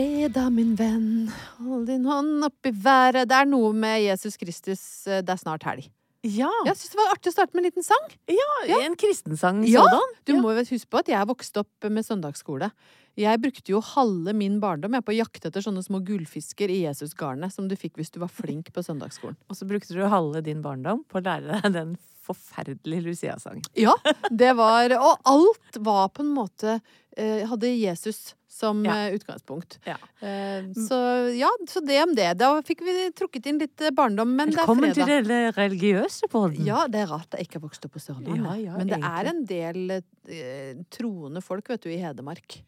Fredag, 0.00 0.50
min 0.50 0.74
venn, 0.78 1.30
hold 1.58 1.88
din 1.90 2.06
hånd 2.08 2.44
opp 2.46 2.68
i 2.68 2.72
været. 2.72 3.28
Det 3.28 3.36
er 3.36 3.48
noe 3.48 3.72
med 3.76 4.00
Jesus 4.00 4.38
Kristus, 4.40 4.82
eh, 5.06 5.20
det 5.20 5.34
er 5.34 5.40
snart 5.40 5.66
helg. 5.68 5.90
Ja. 6.24 6.48
Jeg 6.64 6.76
syns 6.76 6.94
det 6.94 6.98
var 7.00 7.12
artig 7.14 7.30
å 7.30 7.34
starte 7.34 7.56
med 7.56 7.62
en 7.62 7.68
liten 7.68 7.84
sang. 7.84 8.06
ja, 8.28 8.78
en 8.84 8.96
kristensang 8.96 9.62
Ja, 9.68 9.82
sådan. 9.84 10.14
Du 10.24 10.34
må 10.40 10.52
jo 10.52 10.64
huske 10.64 10.88
på 10.88 11.00
at 11.00 11.08
jeg 11.08 11.28
vokste 11.28 11.64
opp 11.64 11.88
med 11.88 12.04
søndagsskole. 12.04 12.70
Jeg 13.16 13.40
brukte 13.40 13.72
jo 13.72 13.80
halve 13.80 14.32
min 14.36 14.58
barndom 14.60 14.96
jeg 14.96 15.04
på 15.04 15.12
å 15.12 15.18
jakte 15.18 15.48
etter 15.48 15.64
sånne 15.64 15.84
små 15.84 16.00
gullfisker 16.04 16.72
i 16.72 16.82
Jesusgarnet 16.86 17.52
som 17.52 17.68
du 17.68 17.76
fikk 17.76 18.00
hvis 18.00 18.12
du 18.12 18.20
var 18.20 18.32
flink 18.32 18.72
på 18.72 18.84
søndagsskolen. 18.84 19.36
Og 19.48 19.56
så 19.56 19.68
brukte 19.68 19.96
du 19.96 20.04
halve 20.08 20.44
din 20.44 20.62
barndom 20.64 21.04
på 21.08 21.20
å 21.20 21.24
lære 21.24 21.60
deg 21.60 21.72
den 21.76 21.96
forferdelige 22.24 23.04
Lucia-sangen. 23.04 23.64
Ja, 23.76 23.96
det 24.30 24.54
var 24.56 24.92
Og 24.96 25.16
alt 25.24 25.80
var 25.80 26.08
på 26.08 26.24
en 26.24 26.36
måte 26.36 26.80
eh, 27.16 27.48
Hadde 27.48 27.72
Jesus 27.72 28.34
som 28.60 28.82
Ja. 28.84 28.94
eh, 29.08 29.16
utgangspunkt. 29.16 29.78
Ja. 29.88 29.96
Eh, 30.20 30.68
så 30.86 30.98
ja, 31.36 31.48
så 31.68 31.80
det 31.84 31.98
om 32.04 32.14
det. 32.14 32.28
Da 32.40 32.52
fikk 32.66 32.84
vi 32.84 32.94
trukket 33.16 33.48
inn 33.50 33.58
litt 33.62 33.80
eh, 33.80 33.90
barndom, 33.96 34.34
men 34.36 34.50
det 34.52 34.58
er 34.58 34.66
Velkommen 34.66 34.94
til 34.94 35.08
den 35.08 35.52
religiøse 35.56 36.28
podden. 36.32 36.64
Ja, 36.68 36.84
det 36.92 37.06
er 37.06 37.12
rart 37.14 37.32
jeg 37.38 37.48
ikke 37.48 37.60
har 37.60 37.66
vokst 37.68 37.88
opp 37.88 37.96
på 37.96 38.02
Sørlandet. 38.04 38.44
Ja, 38.44 38.56
ja, 38.70 38.76
men 38.76 38.92
det 38.92 38.98
egentlig. 39.00 39.14
er 39.16 39.32
en 39.34 39.44
del 39.48 40.84
troende 40.92 41.42
folk, 41.42 41.68
vet 41.72 41.82
du, 41.86 41.90
i 41.90 42.00
Hedmark. 42.02 42.60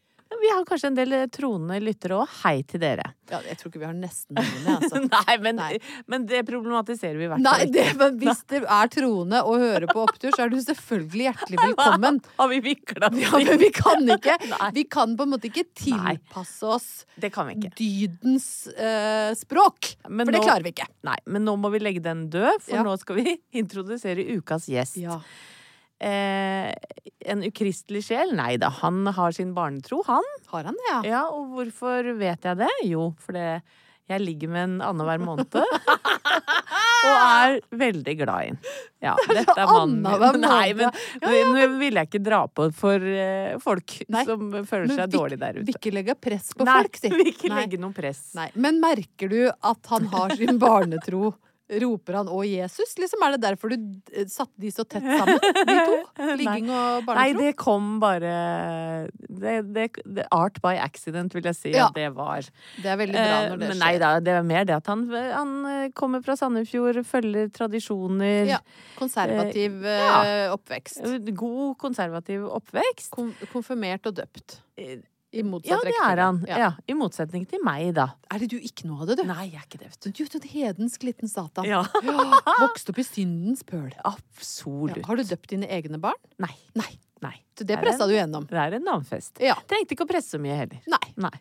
Vi 0.43 0.49
har 0.51 0.65
kanskje 0.67 0.89
en 0.91 0.95
del 0.97 1.13
eh, 1.15 1.27
troende 1.31 1.77
lyttere 1.79 2.17
òg. 2.19 2.31
Hei 2.41 2.57
til 2.67 2.81
dere. 2.83 3.05
Ja, 3.31 3.37
jeg 3.47 3.55
tror 3.61 3.69
ikke 3.71 3.79
vi 3.79 3.87
har 3.87 3.93
nesten 3.95 4.35
noen, 4.35 4.65
altså. 4.73 4.99
Nei, 5.13 5.35
men, 5.39 5.55
Nei. 5.61 5.77
men 6.11 6.25
det 6.27 6.41
problematiserer 6.49 7.15
vi 7.15 7.23
i 7.23 7.29
hvert 7.31 7.39
Nei, 7.45 7.53
fall 7.61 7.71
det, 7.71 7.85
ikke. 7.87 7.99
men 8.01 8.17
hvis 8.19 8.41
det 8.51 8.59
er 8.75 8.91
troende 8.91 9.39
og 9.47 9.63
hører 9.63 9.87
på 9.93 10.03
Opptur, 10.03 10.33
så 10.35 10.43
er 10.43 10.51
du 10.51 10.57
selvfølgelig 10.65 11.27
hjertelig 11.29 11.61
velkommen. 11.69 12.19
Har 12.41 12.51
vi 12.51 12.59
vikla 12.67 13.11
Ja, 13.21 13.31
men 13.39 13.61
vi 13.63 13.71
kan 13.77 14.03
ikke 14.17 14.35
Nei. 14.51 14.69
Vi 14.81 14.83
kan 14.97 15.15
på 15.19 15.29
en 15.29 15.33
måte 15.37 15.47
ikke 15.47 15.63
tilpasse 15.79 16.67
oss 16.75 16.89
Det 17.15 17.31
kan 17.33 17.47
vi 17.47 17.55
ikke. 17.61 17.71
dydens 17.79 18.49
uh, 18.75 19.31
språk. 19.39 19.93
Men 20.11 20.27
For 20.27 20.35
det 20.35 20.43
klarer 20.43 20.67
vi 20.67 20.75
ikke. 20.75 20.89
Nei, 21.07 21.15
men 21.31 21.47
nå 21.47 21.55
må 21.63 21.71
vi 21.73 21.79
legge 21.87 22.03
den 22.03 22.27
død, 22.33 22.59
for 22.67 22.81
Ja. 22.81 22.83
nå 22.83 22.99
skal 22.99 23.21
vi 23.21 23.37
introdusere 23.63 24.27
ukas 24.35 24.67
gjest. 24.67 24.99
Eh, 26.03 26.73
en 27.33 27.43
ukristelig 27.47 28.03
sjel? 28.09 28.33
Nei 28.35 28.57
da, 28.61 28.69
han 28.81 29.05
har 29.15 29.31
sin 29.35 29.53
barnetro, 29.55 30.01
han. 30.07 30.25
Har 30.51 30.67
han 30.69 30.75
det, 30.79 30.89
ja? 30.89 30.99
Ja, 31.07 31.23
og 31.31 31.53
hvorfor 31.55 32.13
vet 32.19 32.43
jeg 32.49 32.59
det? 32.63 32.71
Jo, 32.89 33.11
fordi 33.23 33.45
jeg 34.11 34.19
ligger 34.19 34.51
med 34.51 34.63
en 34.67 34.79
annenhver 34.83 35.21
måned. 35.23 35.55
og 37.03 37.13
er 37.13 37.55
veldig 37.79 38.15
glad 38.19 38.43
i 38.43 38.49
den. 38.51 38.57
Ja, 39.03 39.13
dette 39.29 39.55
er 39.55 39.69
mannen 39.71 40.03
min. 40.03 40.41
Nei, 40.43 40.73
men 40.75 40.89
måned. 41.23 41.53
nå 41.55 41.67
vil 41.79 41.99
jeg 42.01 42.09
ikke 42.09 42.21
dra 42.23 42.41
på 42.51 42.67
for 42.75 42.99
uh, 43.07 43.55
folk 43.63 43.95
Nei, 44.11 44.25
som 44.27 44.51
føler 44.67 44.91
seg 44.91 45.07
vi- 45.07 45.15
dårlig 45.17 45.39
der 45.39 45.59
ute. 45.61 45.65
Vil 45.69 45.79
ikke 45.79 45.95
legge 45.95 46.17
press 46.19 46.51
på 46.55 46.67
Nei, 46.67 46.77
folk, 46.83 46.99
si. 46.99 47.13
vil 47.15 47.31
ikke 47.31 47.51
Nei. 47.53 47.63
legge 47.63 47.79
noen 47.79 47.95
press. 47.95 48.25
Nei. 48.35 48.49
Men 48.59 48.83
merker 48.83 49.31
du 49.31 49.39
at 49.49 49.91
han 49.95 50.11
har 50.13 50.35
sin 50.39 50.59
barnetro? 50.61 51.31
Roper 51.71 52.13
han 52.19 52.27
'Å, 52.27 52.41
Jesus'? 52.43 52.97
Liksom 52.99 53.21
Er 53.23 53.31
det 53.37 53.41
derfor 53.41 53.69
du 53.71 53.77
eh, 54.11 54.25
satte 54.27 54.51
de 54.59 54.69
så 54.69 54.83
tett 54.83 55.01
sammen, 55.01 55.39
de 55.39 55.75
to? 55.87 55.95
Ligging 56.41 56.67
og 56.69 57.05
barnetro? 57.07 57.15
Nei, 57.15 57.33
det 57.39 57.55
kom 57.57 57.99
bare 58.03 58.33
det, 59.29 59.53
det, 59.73 59.85
det, 60.03 60.25
Art 60.31 60.59
by 60.61 60.75
accident, 60.83 61.33
vil 61.33 61.43
jeg 61.47 61.55
si 61.55 61.71
Ja. 61.71 61.87
at 61.87 61.95
det 61.95 62.09
var. 62.13 62.43
Det 62.81 62.85
er 62.91 62.97
veldig 62.99 63.15
bra 63.15 63.39
Eh, 63.39 63.49
når 63.49 63.57
det 63.63 63.67
Men 63.69 63.77
skjer. 63.77 63.85
nei 63.85 63.97
da, 64.03 64.11
det 64.19 64.35
er 64.35 64.43
mer 64.43 64.65
det 64.65 64.75
at 64.75 64.87
han, 64.91 65.07
han 65.09 65.53
eh, 65.71 65.89
kommer 65.95 66.21
fra 66.21 66.35
Sandefjord, 66.35 66.99
følger 67.07 67.47
tradisjoner. 67.55 68.45
Ja, 68.51 68.59
konservativ 68.99 69.79
Eh, 69.85 69.87
eh, 69.87 70.45
ja. 70.47 70.53
oppvekst. 70.57 70.99
God 71.33 71.77
konservativ 71.79 72.43
oppvekst. 72.59 73.09
Kon 73.15 73.33
konfirmert 73.53 74.05
og 74.11 74.15
døpt. 74.19 74.59
I 75.33 75.41
Ja, 75.65 75.77
det 75.81 75.93
er 75.97 76.19
han. 76.21 76.41
Ja. 76.47 76.57
Ja, 76.61 76.71
I 76.87 76.93
motsetning 76.97 77.47
til 77.49 77.61
meg, 77.65 77.93
da. 77.97 78.11
Er 78.29 78.43
det 78.43 78.51
du 78.53 78.57
ikke 78.59 78.85
noe 78.85 79.01
av 79.01 79.09
det, 79.09 79.17
du? 79.17 79.23
Nei, 79.25 79.47
jeg 79.49 79.61
er 79.61 79.65
ikke 79.65 79.79
det, 79.81 79.89
vet 79.93 80.05
du. 80.05 80.11
Du 80.13 80.23
er 80.23 80.35
en 80.37 80.49
hedensk 80.51 81.05
liten 81.07 81.31
satan. 81.31 81.65
Ja. 81.65 81.81
Vokste 82.63 82.93
opp 82.93 83.01
i 83.01 83.07
syndens 83.07 83.63
pøl. 83.65 83.89
Absolutt. 84.05 84.99
Ja. 85.01 85.07
Har 85.09 85.17
du 85.17 85.23
døpt 85.25 85.49
dine 85.55 85.69
egne 85.73 85.97
barn? 86.03 86.19
Nei. 86.37 86.53
Nei. 86.77 86.91
Nei. 87.23 87.33
Så 87.57 87.65
det 87.65 87.77
er 87.77 87.81
pressa 87.85 88.05
du 88.09 88.13
gjennom. 88.13 88.45
Det 88.49 88.59
er 88.59 88.77
en 88.77 88.85
navnfest. 88.85 89.41
Ja. 89.41 89.57
Trengte 89.69 89.95
ikke 89.97 90.05
å 90.05 90.11
presse 90.13 90.35
så 90.35 90.41
mye 90.43 90.59
heller. 90.59 90.85
Nei. 90.91 91.03
Nei. 91.25 91.33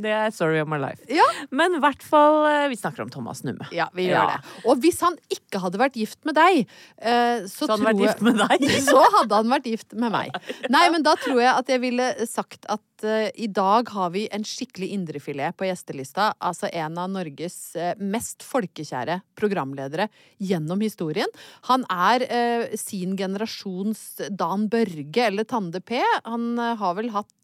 Det 0.00 0.08
er 0.16 0.30
story 0.32 0.60
of 0.62 0.68
my 0.70 0.78
life. 0.80 1.02
Ja. 1.12 1.26
Men 1.52 1.74
i 1.76 1.80
hvert 1.82 2.00
fall 2.06 2.46
eh, 2.48 2.62
Vi 2.72 2.76
snakker 2.80 3.02
om 3.04 3.10
Thomas 3.12 3.42
Numme. 3.44 3.66
Ja, 3.74 3.90
vi 3.92 4.06
gjør 4.06 4.16
Ja. 4.16 4.22
det. 4.38 4.64
Og 4.70 4.78
hvis 4.80 5.00
han 5.04 5.18
ikke 5.28 5.60
hadde 5.60 5.80
vært 5.82 5.98
gift 6.00 6.24
med 6.24 6.38
deg, 6.38 6.62
eh, 6.96 7.42
så, 7.50 7.66
Så 7.66 7.68
hadde 7.68 7.84
han 7.84 7.88
vært 7.90 8.04
gift 8.06 8.22
med 8.24 8.38
deg? 8.40 8.64
Så 8.88 9.02
hadde 9.18 9.40
han 9.42 9.52
vært 9.52 9.68
gift 9.68 9.92
med 9.92 10.14
meg. 10.14 10.38
Nei, 10.72 10.84
men 10.94 11.04
da 11.04 11.12
tror 11.20 11.42
jeg 11.42 11.52
at 11.52 11.68
jeg 11.74 11.82
ville 11.84 12.08
sagt 12.30 12.64
at 12.72 12.80
eh, 13.04 13.30
i 13.34 13.46
dag 13.46 13.88
har 13.94 14.12
vi 14.14 14.26
en 14.32 14.44
skikkelig 14.46 14.90
indrefilet 14.96 15.56
på 15.56 15.68
gjestelista. 15.68 16.30
Altså 16.38 16.70
en 16.72 16.98
av 17.00 17.10
Norges 17.12 17.56
uh, 17.78 17.92
mest 18.00 18.44
folkekjære 18.46 19.20
programledere 19.38 20.08
gjennom 20.38 20.82
historien. 20.84 21.28
Han 21.70 21.86
er 21.90 22.26
uh, 22.28 22.78
sin 22.78 23.16
generasjons 23.18 24.22
Dan 24.30 24.68
Børge 24.72 25.26
eller 25.26 25.48
Tande 25.48 25.82
P. 25.82 26.00
Han 26.24 26.54
har 26.58 26.96
vel 26.98 27.12
hatt 27.14 27.34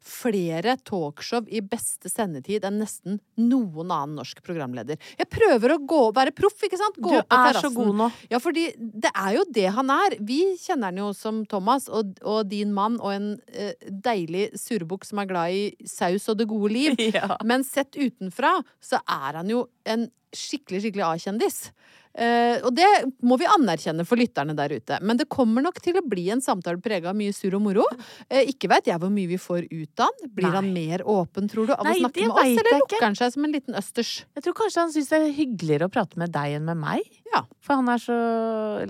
flere 0.00 0.72
talkshow 0.88 1.44
i 1.52 1.60
beste 1.60 2.08
sendetid 2.08 2.64
enn 2.64 2.78
nesten 2.80 3.18
noen 3.36 3.90
annen 3.92 4.14
norsk 4.16 4.40
programleder. 4.44 4.96
Jeg 5.18 5.28
prøver 5.28 5.74
å 5.74 5.80
gå, 5.84 6.00
være 6.16 6.32
proff, 6.32 6.56
ikke 6.64 6.78
sant? 6.80 6.96
Gå 6.96 7.12
Du 7.12 7.18
er 7.20 7.58
så 7.60 7.70
god 7.74 7.92
nå. 7.98 8.08
Ja, 8.32 8.40
fordi 8.40 8.70
det 8.78 9.12
er 9.12 9.34
jo 9.36 9.44
det 9.52 9.66
han 9.76 9.92
er. 9.92 10.16
Vi 10.24 10.40
kjenner 10.62 10.92
han 10.92 11.02
jo 11.02 11.10
som 11.16 11.42
Thomas 11.50 11.90
og, 11.92 12.16
og 12.24 12.48
din 12.48 12.72
mann 12.76 12.96
og 13.02 13.12
en 13.14 13.28
eh, 13.52 13.74
deilig 13.84 14.50
surrebukk 14.84 15.04
som 15.08 15.18
er 15.22 15.30
glad 15.30 15.50
i 15.56 15.88
saus 15.88 16.28
og 16.28 16.38
det 16.38 16.48
gode 16.50 16.72
liv. 16.72 16.96
Ja. 17.14 17.36
Men 17.44 17.64
sett 17.64 17.94
utenfra 17.96 18.56
så 18.82 18.98
er 19.06 19.40
han 19.40 19.48
jo 19.50 19.66
en 19.86 20.08
skikkelig, 20.34 20.80
skikkelig 20.82 21.04
A-kjendis. 21.06 21.70
Eh, 22.14 22.60
og 22.62 22.70
det 22.76 22.86
må 23.26 23.34
vi 23.40 23.46
anerkjenne 23.50 24.04
for 24.06 24.18
lytterne 24.18 24.54
der 24.54 24.70
ute. 24.76 24.98
Men 25.02 25.18
det 25.18 25.26
kommer 25.30 25.64
nok 25.64 25.80
til 25.82 25.98
å 25.98 26.02
bli 26.06 26.28
en 26.30 26.42
samtale 26.42 26.78
prega 26.82 27.10
av 27.10 27.18
mye 27.18 27.34
surr 27.34 27.56
og 27.58 27.64
moro. 27.64 27.86
Eh, 28.28 28.50
ikke 28.52 28.70
veit 28.70 28.86
jeg 28.90 28.98
hvor 29.02 29.10
mye 29.14 29.30
vi 29.30 29.38
får 29.40 29.66
ut 29.70 30.02
av 30.02 30.10
han. 30.10 30.30
Blir 30.38 30.54
han 30.54 30.70
mer 30.74 31.02
åpen, 31.10 31.48
tror 31.50 31.70
du, 31.70 31.74
av 31.74 31.86
Nei, 31.86 31.96
å 31.98 32.04
snakke 32.04 32.26
med 32.26 32.34
oss? 32.34 32.50
Eller 32.50 32.78
lukker 32.82 33.06
han 33.06 33.18
seg 33.18 33.34
som 33.34 33.48
en 33.48 33.54
liten 33.54 33.78
østers? 33.78 34.12
Jeg 34.34 34.46
tror 34.46 34.58
kanskje 34.62 34.84
han 34.84 34.94
syns 34.94 35.10
det 35.10 35.20
er 35.22 35.34
hyggeligere 35.38 35.90
å 35.90 35.94
prate 35.94 36.22
med 36.22 36.34
deg 36.34 36.58
enn 36.60 36.68
med 36.70 36.82
meg. 36.82 37.18
Ja. 37.32 37.42
For 37.64 37.80
han 37.80 37.90
er 37.90 38.02
så 38.02 38.20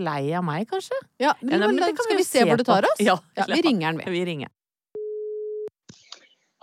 lei 0.00 0.22
av 0.36 0.44
meg, 0.44 0.68
kanskje. 0.72 1.00
Ja, 1.22 1.32
men, 1.40 1.56
Ja, 1.56 1.64
men, 1.64 1.80
men 1.80 1.96
kan 1.96 2.04
skal 2.04 2.16
vi 2.16 2.24
vi 2.24 2.28
se 2.28 2.42
se 2.42 2.48
hvor 2.48 2.60
det 2.60 2.68
tar 2.68 2.88
oss? 2.88 3.00
Ja, 3.04 3.16
vi 3.48 3.64
ringer 3.64 3.92
han, 3.92 4.04
vi. 4.04 4.12
Vi 4.18 4.24
ringer. 4.32 4.52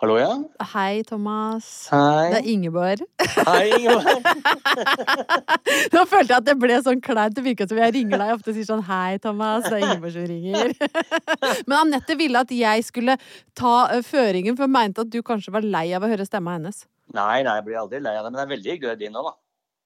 Hallo, 0.02 0.16
ja? 0.18 0.32
Hei, 0.74 1.04
Thomas. 1.06 1.66
Det 1.92 2.38
er 2.40 2.48
Ingeborg. 2.50 3.04
Hei, 3.22 3.68
Ingeborg. 3.78 4.24
Nå 5.94 6.02
følte 6.10 6.34
jeg 6.34 6.40
at 6.40 6.48
det 6.48 6.56
ble 6.58 6.80
sånn 6.82 7.04
kleint. 7.06 7.36
Det 7.38 7.44
virka 7.46 7.68
som 7.70 7.78
jeg 7.78 7.94
ringer 7.94 8.18
deg 8.18 8.32
ofte 8.34 8.50
og 8.50 8.58
sier 8.58 8.66
sånn 8.66 8.82
Hei, 8.88 9.20
Thomas. 9.22 9.68
Det 9.68 9.78
er 9.78 9.86
Ingeborg 9.86 10.16
som 10.16 10.26
ringer. 10.26 10.74
Men 11.68 11.76
Anette 11.84 12.18
ville 12.18 12.42
at 12.42 12.56
jeg 12.58 12.88
skulle 12.88 13.20
ta 13.54 13.76
eh, 13.92 14.02
føringen, 14.02 14.58
for 14.58 14.66
hun 14.66 14.74
mente 14.74 15.06
at 15.06 15.14
du 15.14 15.20
kanskje 15.22 15.54
var 15.54 15.70
lei 15.78 15.92
av 15.94 16.02
å 16.02 16.10
høre 16.10 16.26
stemma 16.26 16.58
hennes. 16.58 16.82
Nei, 17.14 17.44
nei, 17.46 17.60
jeg 17.60 17.68
blir 17.70 17.84
aldri 17.84 18.02
lei 18.02 18.18
av 18.18 18.26
det, 18.26 18.34
men 18.34 18.42
det 18.42 18.48
er 18.48 18.54
veldig 18.56 18.74
hyggelig 18.74 19.00
din 19.04 19.14
nå, 19.14 19.22
da. 19.30 19.38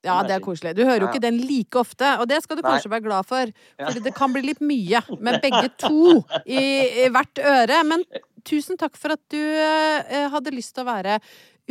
Ja, 0.06 0.20
det 0.28 0.36
er 0.38 0.44
koselig. 0.46 0.76
Du 0.78 0.84
hører 0.86 1.06
jo 1.06 1.10
ikke 1.10 1.24
den 1.24 1.40
like 1.42 1.80
ofte, 1.82 2.14
og 2.22 2.30
det 2.30 2.42
skal 2.46 2.60
du 2.60 2.64
Nei. 2.64 2.76
kanskje 2.76 2.94
være 2.94 3.06
glad 3.08 3.28
for. 3.30 3.52
Fordi 3.82 4.06
det 4.06 4.14
kan 4.18 4.34
bli 4.36 4.46
litt 4.46 4.62
mye 4.64 5.02
med 5.18 5.42
begge 5.44 5.68
to 5.82 6.22
i, 6.46 6.62
i 7.06 7.10
hvert 7.14 7.42
øre. 7.42 7.82
Men 7.90 8.06
tusen 8.46 8.78
takk 8.80 8.98
for 9.00 9.16
at 9.18 9.24
du 9.34 9.42
eh, 9.42 10.26
hadde 10.32 10.54
lyst 10.56 10.76
til 10.78 10.86
å 10.86 10.90
være 10.92 11.20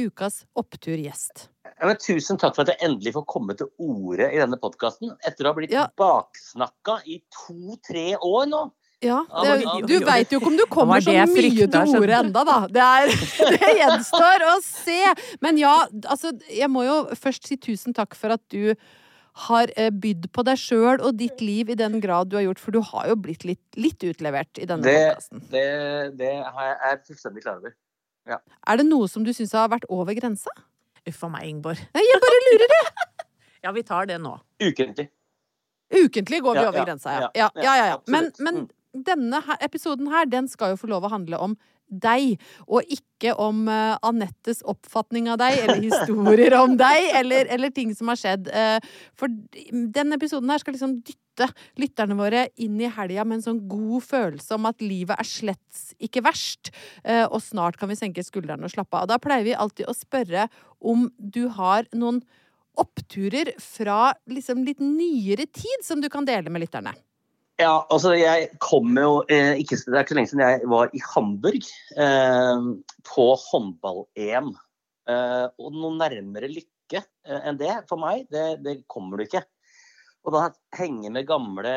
ukas 0.01 0.43
oppturgjest. 0.59 1.49
Ja, 1.75 1.89
men 1.89 1.99
tusen 2.03 2.39
takk 2.39 2.55
for 2.57 2.65
at 2.65 2.75
jeg 2.75 2.83
endelig 2.87 3.15
får 3.17 3.25
komme 3.31 3.55
til 3.59 3.71
orde 3.83 4.29
i 4.31 4.39
denne 4.41 4.59
podkasten. 4.61 5.15
Etter 5.27 5.47
å 5.47 5.53
ha 5.53 5.59
blitt 5.59 5.75
Ja. 5.75 5.87
baksnakka 5.99 7.01
i 7.11 7.21
to-tre 7.35 8.15
år 8.19 8.47
nå. 8.51 8.65
Ja, 9.03 9.25
Ja, 9.29 9.57
det, 9.59 9.87
Du 9.89 9.99
veit 10.07 10.31
jo 10.33 10.39
ikke 10.41 10.47
om 10.53 10.57
du 10.57 10.65
kommer 10.71 11.01
så 11.03 11.11
mye 11.13 11.27
til 11.27 11.97
orde 11.99 12.19
enda, 12.19 12.45
da. 12.45 12.59
Det, 12.71 12.83
er, 12.83 13.07
det 13.59 13.73
gjenstår 13.81 14.45
å 14.49 14.55
se. 14.65 15.01
Men 15.45 15.59
ja, 15.59 15.75
altså, 16.09 16.33
jeg 16.49 16.71
må 16.71 16.85
jo 16.87 17.01
først 17.19 17.47
si 17.51 17.57
tusen 17.57 17.93
takk 17.97 18.15
for 18.15 18.33
at 18.37 18.41
du 18.55 18.75
har 19.49 19.67
eh, 19.77 19.91
bydd 19.91 20.29
på 20.33 20.45
deg 20.47 20.57
sjøl 20.63 21.01
og 21.03 21.17
ditt 21.19 21.41
liv 21.43 21.71
i 21.71 21.75
den 21.75 21.99
grad 22.01 22.29
du 22.31 22.37
har 22.39 22.45
gjort, 22.47 22.61
for 22.63 22.71
du 22.71 22.81
har 22.81 23.09
jo 23.11 23.17
blitt 23.19 23.43
litt, 23.45 23.61
litt 23.77 23.99
utlevert 24.07 24.61
i 24.63 24.69
denne 24.71 24.85
podkasten. 24.87 25.43
det, 25.51 25.65
det 26.21 26.31
har 26.45 26.69
jeg- 26.69 26.79
er 26.79 26.93
jeg 26.95 27.01
fullstendig 27.09 27.43
klar 27.43 27.59
over. 27.59 27.75
Er 28.31 28.77
det 28.81 28.87
noe 28.87 29.09
som 29.11 29.25
du 29.27 29.33
syns 29.35 29.53
har 29.53 29.69
vært 29.69 29.85
over 29.91 30.15
grensa? 30.15 30.49
Uff 31.05 31.19
a 31.27 31.29
meg, 31.29 31.45
Ingeborg. 31.51 31.77
Nei, 31.93 32.05
jeg 32.09 32.21
bare 32.23 32.41
lurer. 32.47 32.79
Ja, 33.65 33.71
vi 33.73 33.83
tar 33.83 34.07
det 34.07 34.19
nå. 34.21 34.39
Ukentlig. 34.61 35.07
Ukentlig 35.95 36.41
går 36.45 36.55
vi 36.57 36.63
Ja, 36.63 36.69
over 36.69 36.79
ja, 36.79 36.85
grensa, 36.85 37.13
ja. 37.13 37.21
ja, 37.21 37.29
Ja, 37.57 37.63
ja, 37.65 37.75
ja, 37.77 37.85
ja. 37.95 37.99
Men, 38.13 38.31
men 38.39 38.55
Mm. 38.65 38.69
Denne 38.95 39.41
episoden 39.65 40.11
her, 40.13 40.29
den 40.31 40.49
skal 40.51 40.75
jo 40.75 40.81
få 40.81 40.91
lov 40.91 41.07
å 41.07 41.13
handle 41.13 41.41
om 41.43 41.57
deg, 41.89 42.39
og 42.65 42.87
ikke 42.91 43.35
om 43.41 43.67
uh, 43.69 43.97
Anettes 44.05 44.63
oppfatning 44.67 45.29
av 45.33 45.39
deg, 45.43 45.59
eller 45.65 45.83
historier 45.85 46.57
om 46.59 46.77
deg, 46.81 47.11
eller, 47.21 47.51
eller 47.53 47.75
ting 47.75 47.93
som 47.97 48.11
har 48.13 48.21
skjedd. 48.21 48.49
Uh, 48.49 48.79
for 49.19 49.33
den 49.71 50.17
episoden 50.17 50.51
her 50.51 50.63
skal 50.63 50.77
liksom 50.77 50.99
dytte 51.05 51.49
lytterne 51.81 52.17
våre 52.19 52.47
inn 52.63 52.79
i 52.81 52.91
helga 52.91 53.27
med 53.27 53.41
en 53.41 53.47
sånn 53.49 53.63
god 53.69 54.07
følelse 54.07 54.57
om 54.57 54.69
at 54.71 54.85
livet 54.85 55.19
er 55.19 55.29
slett 55.29 55.85
ikke 56.03 56.25
verst, 56.25 56.73
uh, 57.07 57.27
og 57.27 57.41
snart 57.45 57.79
kan 57.81 57.93
vi 57.93 57.99
senke 58.01 58.25
skuldrene 58.27 58.67
og 58.67 58.75
slappe 58.75 59.03
av. 59.03 59.11
Da 59.11 59.21
pleier 59.23 59.47
vi 59.47 59.59
alltid 59.59 59.91
å 59.91 59.97
spørre 59.97 60.49
om 60.85 61.09
du 61.19 61.47
har 61.59 61.89
noen 61.95 62.23
oppturer 62.81 63.53
fra 63.63 64.15
liksom 64.27 64.65
litt 64.67 64.81
nyere 64.83 65.47
tid 65.47 65.85
som 65.87 66.01
du 66.03 66.09
kan 66.11 66.27
dele 66.27 66.51
med 66.51 66.65
lytterne. 66.65 66.95
Ja, 67.61 67.85
altså 67.87 68.17
jeg 68.19 68.49
kom 68.59 68.97
jo 68.99 69.21
eh, 69.31 69.61
ikke, 69.63 69.77
Det 69.79 69.95
er 69.95 70.03
ikke 70.03 70.15
så 70.15 70.19
lenge 70.19 70.31
siden 70.33 70.43
jeg 70.43 70.71
var 70.73 70.91
i 70.91 71.03
Hamburg 71.07 71.67
eh, 72.03 72.65
på 73.07 73.27
håndball-EM. 73.45 74.49
Eh, 75.05 75.45
og 75.63 75.77
noe 75.77 75.95
nærmere 76.01 76.51
lykke 76.51 76.99
eh, 76.99 77.45
enn 77.47 77.61
det 77.61 77.77
for 77.91 78.01
meg, 78.03 78.25
det, 78.35 78.47
det 78.65 78.81
kommer 78.91 79.21
du 79.21 79.27
ikke. 79.29 79.45
Og 80.25 80.35
da 80.35 80.49
henge 80.81 81.13
med 81.15 81.29
gamle 81.29 81.75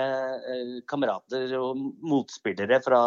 eh, 0.50 0.72
kamerater 0.90 1.54
og 1.60 1.84
motspillere 2.10 2.80
fra 2.82 3.02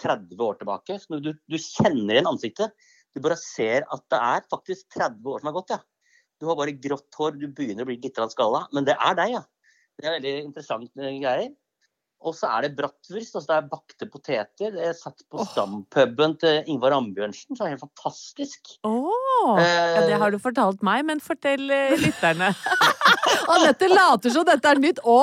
30 0.00 0.40
år 0.46 0.56
tilbake. 0.62 0.96
Du, 1.20 1.32
du 1.34 1.58
kjenner 1.60 2.16
igjen 2.16 2.30
ansiktet. 2.30 2.72
Du 3.12 3.20
bare 3.24 3.36
ser 3.40 3.84
at 3.92 4.06
det 4.12 4.22
er 4.22 4.48
faktisk 4.52 4.88
30 4.96 5.20
år 5.34 5.44
som 5.44 5.50
har 5.50 5.58
gått, 5.58 5.76
ja. 5.76 5.82
Du 6.40 6.48
har 6.48 6.56
bare 6.56 6.76
grått 6.80 7.16
hår, 7.16 7.36
du 7.40 7.46
begynner 7.48 7.84
å 7.84 7.90
bli 7.90 8.00
litt 8.00 8.24
skala. 8.32 8.64
Men 8.76 8.88
det 8.88 8.96
er 8.96 9.20
deg, 9.20 9.36
ja. 9.36 9.44
Det 9.96 10.08
er 10.08 10.18
veldig 10.18 10.34
interessant 10.46 10.92
greier. 10.96 11.52
Og 12.26 12.34
så 12.34 12.48
er 12.50 12.66
det 12.66 12.72
bratwurst, 12.78 13.36
altså 13.38 13.46
det 13.52 13.56
er 13.56 13.68
bakte 13.70 14.08
poteter. 14.10 14.72
Det 14.74 14.82
er 14.88 14.96
satt 14.98 15.22
på 15.30 15.38
oh. 15.38 15.46
stampuben 15.46 16.34
til 16.42 16.66
Ingvar 16.72 16.96
Ambjørnsen, 16.96 17.54
så 17.54 17.62
er 17.62 17.68
det 17.68 17.76
helt 17.76 17.84
fantastisk. 17.86 18.74
Å! 18.86 18.94
Ja, 19.62 20.02
det 20.08 20.18
har 20.18 20.34
du 20.34 20.40
fortalt 20.42 20.82
meg, 20.86 21.04
men 21.06 21.22
fortell 21.22 21.70
eh, 21.70 21.94
lytterne. 22.02 22.50
Anette 23.54 23.90
later 23.92 24.34
som 24.34 24.46
dette 24.48 24.74
er 24.74 24.82
nytt. 24.82 25.02
Å, 25.06 25.18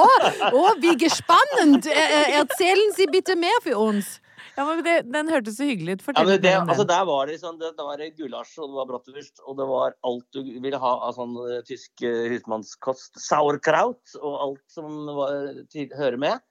å 0.55 0.65
wie 0.79 0.95
gespannend! 1.01 1.89
Eh, 1.91 2.37
Erzählen 2.39 2.95
Sie 2.95 3.09
bitte 3.11 3.35
mehr 3.35 3.59
für 3.65 3.79
uns. 3.83 4.19
Ja, 4.55 4.65
men 4.67 4.83
det, 4.85 4.95
Den 5.09 5.29
hørtes 5.33 5.57
så 5.57 5.65
hyggelig 5.65 5.97
ut. 5.97 6.03
Ja, 6.03 6.05
Fortell 6.07 6.29
men 6.29 6.41
det, 6.43 6.53
altså 6.61 6.85
der 6.87 7.05
var 7.09 7.29
det 7.29 7.39
sånn, 7.41 7.57
det, 7.61 7.73
det 7.77 7.87
var 7.87 8.03
gulasj, 8.19 8.55
og 8.61 8.69
det 8.69 8.77
var 8.77 8.89
bratwurst, 8.91 9.43
og 9.43 9.57
det 9.57 9.67
var 9.69 9.95
alt 10.09 10.37
du 10.37 10.41
ville 10.61 10.79
ha 10.83 10.93
av 11.07 11.15
sånn 11.17 11.35
eh, 11.47 11.61
tysk 11.67 12.05
eh, 12.05 12.27
husmannskost. 12.35 13.17
Sauerkraut 13.23 14.17
og 14.21 14.35
alt 14.47 14.63
som 14.73 15.07
var, 15.09 15.63
hører 15.97 16.19
med. 16.21 16.43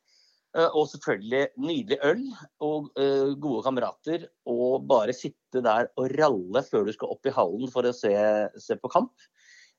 Eh, 0.52 0.68
og 0.76 0.88
selvfølgelig 0.90 1.46
nydelig 1.64 1.98
øl 2.04 2.24
og 2.60 2.90
eh, 3.00 3.32
gode 3.40 3.62
kamerater. 3.64 4.26
Og 4.52 4.84
bare 4.88 5.14
sitte 5.16 5.62
der 5.64 5.88
og 5.96 6.10
ralle 6.18 6.64
før 6.66 6.88
du 6.88 6.92
skal 6.96 7.14
opp 7.14 7.28
i 7.28 7.36
hallen 7.36 7.70
for 7.72 7.88
å 7.88 7.94
se, 7.96 8.12
se 8.60 8.76
på 8.80 8.92
kamp. 8.92 9.14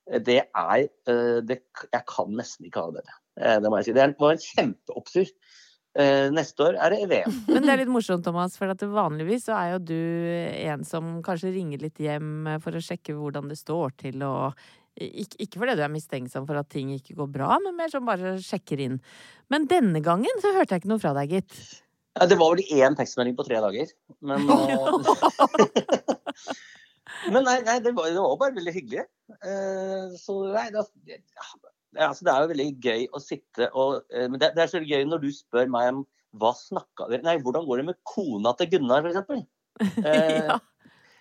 Eh, 0.09 0.19
Det 0.19 0.41
er 0.49 0.87
det, 1.45 1.61
Jeg 1.93 2.05
kan 2.09 2.33
nesten 2.33 2.67
ikke 2.67 2.81
ha 2.81 2.91
det 2.91 3.03
bedre. 3.03 3.19
Det 3.33 3.69
må 3.69 3.79
jeg 3.79 3.85
si. 3.85 3.93
Det 3.97 4.09
var 4.19 4.33
en 4.33 4.47
kjempeopptur. 4.47 5.29
Neste 6.33 6.65
år 6.65 6.75
er 6.81 6.93
det 6.93 7.07
VM. 7.09 7.33
Men 7.53 7.65
det 7.65 7.69
er 7.69 7.79
litt 7.83 7.89
morsomt, 7.93 8.23
Thomas, 8.25 8.55
for 8.57 8.69
vanligvis 8.93 9.45
så 9.45 9.53
er 9.57 9.71
jo 9.75 9.81
du 9.93 10.01
en 10.65 10.85
som 10.85 11.19
kanskje 11.25 11.51
ringer 11.53 11.81
litt 11.81 12.01
hjem 12.01 12.47
for 12.61 12.73
å 12.73 12.81
sjekke 12.81 13.13
hvordan 13.13 13.49
det 13.49 13.59
står 13.61 13.93
til, 14.01 14.21
og 14.25 14.57
ikke, 14.99 15.37
ikke 15.45 15.61
fordi 15.61 15.75
du 15.77 15.83
er 15.85 15.93
mistenksom 15.93 16.45
for 16.49 16.59
at 16.59 16.69
ting 16.71 16.91
ikke 16.93 17.15
går 17.17 17.29
bra, 17.33 17.57
men 17.63 17.77
mer 17.77 17.89
som 17.91 18.05
bare 18.05 18.35
sjekker 18.43 18.81
inn. 18.85 18.99
Men 19.53 19.65
denne 19.69 20.03
gangen 20.05 20.43
så 20.43 20.53
hørte 20.55 20.75
jeg 20.75 20.83
ikke 20.83 20.91
noe 20.93 21.01
fra 21.01 21.15
deg, 21.17 21.39
gitt. 21.39 21.57
Ja, 22.13 22.27
det 22.29 22.37
var 22.37 22.53
vel 22.53 22.61
én 22.77 22.97
tekstmelding 22.97 23.37
på 23.37 23.45
tre 23.47 23.57
dager. 23.63 23.89
Men, 24.21 24.45
eh, 24.53 24.85
men 27.33 27.41
nei, 27.41 27.57
nei 27.65 27.79
det, 27.81 27.93
var, 27.97 28.11
det 28.13 28.21
var 28.21 28.37
bare 28.41 28.57
veldig 28.59 28.73
hyggelig. 28.75 29.07
Uh, 29.41 30.13
så 30.19 30.37
nei, 30.53 30.67
det, 30.75 30.85
ja, 31.97 32.09
altså, 32.09 32.25
det 32.25 32.33
er 32.33 32.43
jo 32.43 32.51
veldig 32.53 32.67
gøy 32.83 33.07
å 33.13 33.21
sitte 33.21 33.69
og 33.77 34.03
eh, 34.13 34.27
Men 34.29 34.39
det, 34.41 34.51
det 34.57 34.63
er 34.63 34.69
så 34.71 34.81
gøy 34.81 35.03
når 35.05 35.23
du 35.23 35.27
spør 35.33 35.69
meg 35.73 35.89
om 35.91 36.03
hva 36.41 36.49
snakka 36.57 37.05
dere 37.11 37.25
Nei, 37.25 37.35
hvordan 37.41 37.65
går 37.67 37.81
det 37.81 37.87
med 37.91 37.99
kona 38.09 38.53
til 38.57 38.71
Gunnar, 38.75 39.09
f.eks.? 39.09 39.49
Eh, 40.05 40.45
Ja. 40.45 40.59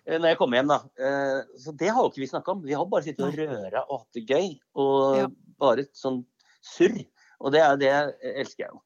Eh, 0.07 0.19
Når 0.19 0.29
jeg 0.33 0.39
kommer 0.41 0.59
hjem, 0.61 0.69
da. 0.73 0.79
Eh, 0.99 1.41
så 1.63 1.75
det 1.79 1.89
har 1.91 2.03
jo 2.03 2.11
ikke 2.13 2.23
vi 2.25 2.31
snakka 2.31 2.53
om. 2.57 2.63
Vi 2.67 2.75
har 2.77 2.87
bare 2.91 3.07
sittet 3.07 3.27
og 3.27 3.37
røra 3.39 3.85
og 3.89 4.01
hatt 4.03 4.19
det 4.19 4.27
gøy. 4.29 4.49
Og 4.77 5.17
Ja. 5.19 5.27
bare 5.63 5.85
sånn 5.95 6.25
surr. 6.63 6.99
Og 7.43 7.53
det, 7.53 7.61
er, 7.61 7.77
det 7.77 7.89
jeg 7.91 8.37
elsker 8.43 8.65
jeg 8.67 8.71
jo. 8.73 8.81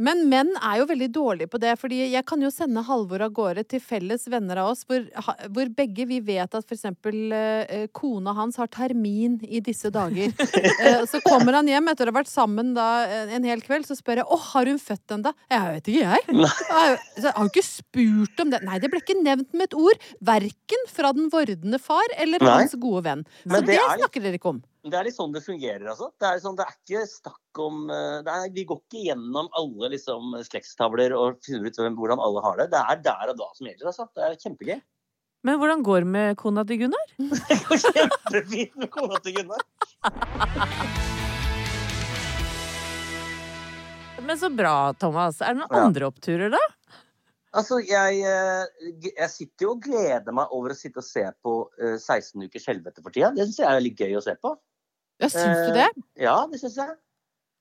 Men 0.00 0.24
menn 0.30 0.50
er 0.56 0.78
jo 0.80 0.86
veldig 0.88 1.08
dårlige 1.12 1.50
på 1.52 1.58
det, 1.60 1.74
fordi 1.80 1.98
jeg 2.14 2.24
kan 2.28 2.40
jo 2.40 2.48
sende 2.52 2.80
Halvor 2.86 3.26
av 3.26 3.34
gårde 3.36 3.64
til 3.68 3.82
felles 3.84 4.24
venner 4.32 4.62
av 4.62 4.70
oss, 4.72 4.86
hvor, 4.88 5.04
hvor 5.52 5.68
begge 5.76 6.06
vi 6.08 6.18
vet 6.24 6.48
at 6.48 6.64
for 6.64 6.74
eksempel 6.74 7.34
eh, 7.36 7.84
kona 7.92 8.32
hans 8.38 8.56
har 8.60 8.70
termin 8.72 9.36
i 9.44 9.60
disse 9.64 9.92
dager. 9.92 10.32
Eh, 10.82 11.02
så 11.06 11.18
kommer 11.22 11.54
han 11.54 11.68
hjem 11.68 11.90
etter 11.90 12.08
å 12.08 12.12
ha 12.12 12.16
vært 12.16 12.30
sammen 12.30 12.72
da 12.74 12.86
eh, 13.04 13.32
en 13.36 13.44
hel 13.46 13.60
kveld, 13.62 13.84
så 13.86 13.94
spør 13.98 14.22
jeg 14.22 14.26
'Å, 14.26 14.38
har 14.52 14.70
hun 14.70 14.78
født 14.80 15.14
ennå?' 15.14 15.32
Jeg 15.52 15.74
vet 15.74 15.90
ikke, 15.92 16.14
jeg. 16.14 16.48
Så 17.18 17.28
har 17.28 17.38
hun 17.38 17.50
ikke 17.50 17.64
spurt 17.66 18.42
om 18.42 18.52
det. 18.52 18.62
Nei, 18.66 18.78
det 18.82 18.90
ble 18.92 19.02
ikke 19.02 19.18
nevnt 19.20 19.52
med 19.52 19.68
et 19.68 19.76
ord. 19.78 20.06
Verken 20.24 20.86
fra 20.90 21.12
den 21.16 21.28
vordende 21.32 21.80
far 21.82 22.14
eller 22.16 22.42
Nei. 22.42 22.52
hans 22.62 22.74
gode 22.80 23.04
venn. 23.06 23.24
Så 23.44 23.60
det, 23.60 23.74
det 23.74 23.78
er 23.78 23.96
snakker 24.00 24.24
dere 24.24 24.40
ikke 24.40 24.54
om. 24.54 24.62
Det 24.82 24.96
er 24.98 25.06
litt 25.06 25.14
sånn 25.14 25.30
det 25.30 25.44
fungerer, 25.44 25.84
altså. 25.92 26.08
Det 26.18 26.26
er, 26.26 26.40
sånn, 26.42 26.56
det 26.58 26.64
er 26.66 26.72
ikke 26.74 27.02
snakk 27.06 27.58
om 27.62 27.84
eh, 27.94 28.16
det 28.26 28.32
er, 28.32 28.48
Vi 28.50 28.64
går 28.66 28.80
ikke 28.80 29.02
gjennom 29.06 29.46
alle 29.54 29.92
liksom, 29.92 30.32
slektstavler 30.42 31.14
og 31.14 31.38
finner 31.46 31.68
ut 31.70 31.78
hvordan 32.00 32.18
alle 32.22 32.42
har 32.42 32.58
det. 32.58 32.66
Det 32.72 32.80
er 32.82 33.04
der 33.04 33.30
og 33.30 33.38
da 33.38 33.46
som 33.54 33.68
gjelder, 33.68 33.92
altså. 33.92 34.08
Det 34.10 34.24
er 34.26 34.34
kjempegøy. 34.42 34.80
Men 35.46 35.58
hvordan 35.62 35.84
går 35.86 36.02
det 36.02 36.10
med 36.16 36.36
kona 36.38 36.64
til 36.66 36.80
Gunnar? 36.82 37.14
Det 37.48 37.58
går 37.68 37.80
kjempefint 37.84 38.74
med 38.82 38.90
kona 38.94 39.22
til 39.22 39.38
Gunnar. 39.38 39.62
Men 44.22 44.38
så 44.38 44.50
bra, 44.54 44.74
Thomas. 44.98 45.38
Er 45.42 45.54
det 45.54 45.62
noen 45.62 45.78
Ja. 45.78 45.86
andre 45.86 46.10
oppturer, 46.10 46.50
da? 46.54 46.62
Altså, 47.54 47.78
jeg, 47.84 48.22
eh, 48.24 48.66
jeg 49.12 49.30
sitter 49.30 49.66
jo 49.66 49.72
og 49.76 49.82
gleder 49.84 50.32
meg 50.34 50.50
over 50.50 50.72
å 50.72 50.78
sitte 50.78 51.02
og 51.02 51.06
se 51.06 51.22
på 51.44 51.56
eh, 51.78 51.98
16 52.00 52.46
ukers 52.48 52.66
helvete 52.70 53.02
for 53.02 53.14
tida. 53.14 53.30
Det 53.36 53.46
syns 53.46 53.58
jeg 53.62 53.68
er 53.70 53.82
litt 53.84 53.98
gøy 53.98 54.14
å 54.18 54.22
se 54.24 54.34
på. 54.42 54.54
Ja, 55.22 55.28
syns 55.30 55.62
du 55.62 55.70
Eh, 55.70 55.76
det? 55.78 55.88
Ja, 56.24 56.36
det 56.50 56.60
syns 56.60 56.76
jeg. 56.80 56.96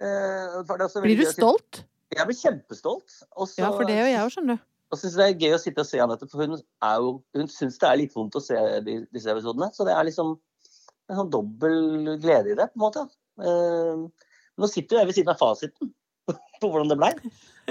Eh, 0.02 1.02
Blir 1.06 1.18
du 1.22 1.26
stolt? 1.30 1.84
Jeg 2.12 2.28
blir 2.28 2.36
kjempestolt. 2.36 3.18
Også, 3.38 3.62
Ja, 3.62 3.70
for 3.72 3.86
det 3.88 3.96
gjør 4.00 4.10
jeg 4.12 4.22
òg, 4.26 4.32
skjønner 4.34 4.58
du. 4.58 4.64
og 4.92 5.00
syns 5.00 5.14
det 5.16 5.26
er 5.30 5.38
gøy 5.40 5.54
å 5.56 5.60
sitte 5.62 5.80
og 5.80 5.88
se 5.88 6.02
Anette, 6.04 6.28
for 6.28 6.44
hun, 6.44 6.58
er 6.84 6.96
jo, 7.00 7.12
hun 7.38 7.48
syns 7.48 7.78
det 7.80 7.88
er 7.88 8.00
litt 8.02 8.14
vondt 8.18 8.36
å 8.36 8.42
se 8.44 8.58
de, 8.84 8.98
disse 9.14 9.32
episodene. 9.32 9.70
Så 9.72 9.86
det 9.88 9.94
er 9.96 10.04
liksom 10.10 10.34
en 11.10 11.16
sånn 11.22 11.30
dobbel 11.32 12.18
glede 12.20 12.52
i 12.52 12.58
det, 12.60 12.68
på 12.74 12.80
en 12.82 12.84
måte. 12.84 13.06
Eh, 13.40 14.28
nå 14.60 14.68
sitter 14.68 14.98
jo 14.98 15.00
jeg 15.00 15.08
ved 15.08 15.16
siden 15.16 15.32
av 15.32 15.40
fasiten 15.40 15.94
på 16.62 16.70
hvordan 16.70 16.92
det 16.92 16.98
blei. 17.00 17.12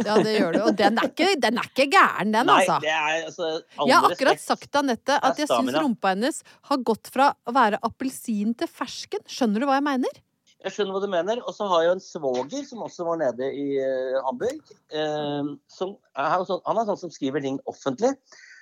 Ja, 0.01 0.17
det 0.23 0.33
gjør 0.37 0.55
du. 0.55 0.61
Og 0.69 0.79
den 0.79 0.99
er 1.01 1.11
ikke, 1.11 1.29
den 1.43 1.61
er 1.61 1.69
ikke 1.69 1.87
gæren, 1.93 2.33
den, 2.35 2.49
Nei, 2.49 2.63
altså. 2.63 2.79
det 2.85 2.93
er 2.95 3.27
altså 3.27 3.49
Jeg 3.89 3.97
har 3.97 4.09
akkurat 4.09 4.37
respekt. 4.37 4.47
sagt 4.47 4.67
til 4.71 4.81
Anette 4.83 5.19
at 5.19 5.41
jeg 5.43 5.51
syns 5.51 5.77
rumpa 5.77 6.15
hennes 6.15 6.43
har 6.71 6.83
gått 6.91 7.11
fra 7.13 7.31
å 7.47 7.55
være 7.57 7.81
appelsin 7.87 8.55
til 8.59 8.71
fersken. 8.71 9.25
Skjønner 9.31 9.63
du 9.63 9.69
hva 9.69 9.81
jeg 9.81 9.87
mener? 9.89 10.21
Jeg 10.61 10.75
skjønner 10.77 10.97
hva 10.97 11.03
du 11.03 11.11
mener. 11.11 11.43
Og 11.49 11.57
så 11.57 11.67
har 11.71 11.83
jeg 11.83 11.91
jo 11.91 11.97
en 11.97 12.05
svoger 12.05 12.69
som 12.69 12.85
også 12.87 13.09
var 13.09 13.21
nede 13.23 13.51
i 13.57 13.67
uh, 13.81 14.21
Hamburg. 14.29 14.63
Uh, 14.93 15.57
som 15.73 15.97
er, 16.15 16.47
sånn, 16.49 16.63
han 16.69 16.81
er 16.81 16.89
sånn 16.93 17.03
som 17.07 17.13
skriver 17.15 17.45
ting 17.45 17.59
offentlig. 17.71 18.15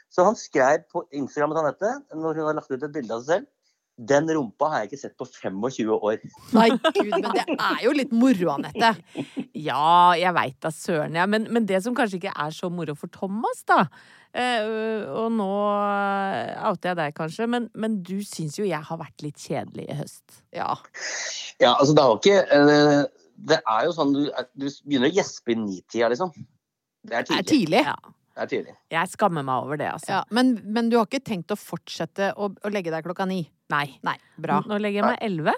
Så 0.09 0.25
han 0.25 0.38
skrev 0.38 0.87
på 0.88 1.05
Instagram 1.12 1.52
til 1.52 1.64
Anette, 1.67 1.95
når 2.17 2.40
hun 2.40 2.49
har 2.49 2.57
lagt 2.57 2.73
ut 2.73 2.81
et 2.81 2.95
bilde 2.95 3.12
av 3.12 3.26
seg 3.26 3.43
selv 3.43 3.55
Den 3.99 4.28
rumpa 4.31 4.69
har 4.71 4.83
jeg 4.85 4.93
ikke 4.93 5.00
sett 5.00 5.14
på 5.19 5.26
25 5.26 5.88
år. 5.97 6.21
Nei, 6.55 6.69
gud, 6.95 7.11
men 7.17 7.33
det 7.35 7.45
er 7.57 7.81
jo 7.83 7.95
litt 7.97 8.12
moro, 8.14 8.52
Anette. 8.55 8.93
Ja, 9.59 10.14
jeg 10.14 10.31
veit 10.37 10.59
da 10.62 10.71
søren, 10.71 11.17
ja. 11.19 11.25
Men, 11.26 11.49
men 11.50 11.67
det 11.67 11.81
som 11.83 11.97
kanskje 11.99 12.21
ikke 12.21 12.35
er 12.35 12.55
så 12.55 12.71
moro 12.71 12.95
for 12.99 13.11
Thomas, 13.11 13.64
da 13.67 13.81
eh, 14.31 15.02
Og 15.11 15.33
nå 15.35 15.49
outer 16.69 16.93
jeg 16.93 16.99
deg 17.00 17.17
kanskje, 17.19 17.49
men, 17.50 17.67
men 17.75 17.99
du 18.07 18.21
syns 18.26 18.61
jo 18.61 18.67
jeg 18.69 18.81
har 18.87 19.00
vært 19.00 19.25
litt 19.26 19.43
kjedelig 19.43 19.88
i 19.88 19.97
høst. 19.99 20.43
Ja. 20.55 20.76
Ja, 21.59 21.75
altså 21.75 21.97
det 21.99 22.05
har 22.07 22.21
ikke 22.21 22.38
eh, 22.55 23.02
Det 23.50 23.59
er 23.64 23.88
jo 23.88 23.97
sånn 23.97 24.14
du, 24.14 24.23
du 24.55 24.69
begynner 24.85 25.11
å 25.11 25.17
gjespe 25.19 25.57
i 25.57 25.59
nitida, 25.59 26.12
liksom. 26.14 26.31
Det 27.02 27.19
er 27.19 27.26
Det 27.26 27.35
er 27.40 27.50
tidlig. 27.50 27.83
tidlig. 27.83 27.83
Ja. 27.90 27.99
Det 28.38 28.45
er 28.45 28.50
tidlig. 28.52 28.75
Jeg 28.95 29.11
skammer 29.11 29.42
meg 29.42 29.64
over 29.66 29.78
det, 29.80 29.88
altså. 29.90 30.12
Ja, 30.12 30.18
men, 30.30 30.52
men 30.62 30.90
du 30.92 30.95
har 31.00 31.09
ikke 31.09 31.18
tenkt 31.26 31.50
å 31.50 31.57
fortsette 31.59 32.28
å, 32.38 32.47
å 32.54 32.71
legge 32.71 32.92
deg 32.95 33.02
klokka 33.02 33.26
ni? 33.26 33.40
Nei. 33.75 33.88
Nei, 34.07 34.14
bra. 34.38 34.61
Nå 34.62 34.78
legger 34.78 35.02
jeg 35.02 35.09
meg 35.11 35.25
elleve. 35.26 35.54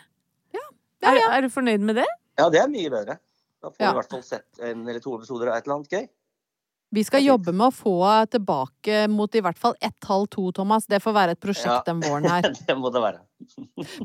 Ja, 0.57 0.63
Er, 1.11 1.19
ja. 1.21 1.27
er 1.37 1.45
du 1.45 1.51
fornøyd 1.53 1.85
med 1.85 2.01
det? 2.01 2.07
Ja, 2.41 2.47
det 2.53 2.63
er 2.63 2.73
mye 2.73 2.89
bedre. 2.93 3.19
Da 3.61 3.69
får 3.69 3.85
Ja. 3.85 3.91
i 3.93 3.99
hvert 4.01 4.15
fall 4.17 4.25
sett 4.25 4.63
en 4.65 4.87
eller 4.89 5.01
to 5.05 5.13
episoder 5.19 5.51
av 5.53 5.59
et 5.61 5.67
eller 5.69 5.77
annet 5.77 5.93
gøy. 5.93 6.09
Vi 6.97 7.05
skal 7.07 7.21
er 7.21 7.29
jobbe 7.29 7.53
med 7.55 7.69
å 7.69 7.75
få 7.77 7.93
tilbake 8.33 9.05
mot 9.13 9.37
i 9.39 9.43
hvert 9.45 9.61
fall 9.61 9.77
ett, 9.81 10.01
halv, 10.09 10.25
to, 10.33 10.49
Thomas. 10.57 10.89
Det 10.91 10.99
får 11.05 11.13
være 11.15 11.37
et 11.37 11.41
prosjekt 11.45 11.69
Ja. 11.77 11.83
den 11.87 12.01
våren 12.03 12.27
her. 12.33 12.49
det 12.67 12.77
må 12.81 12.91
det 12.91 13.05
være. 13.05 13.21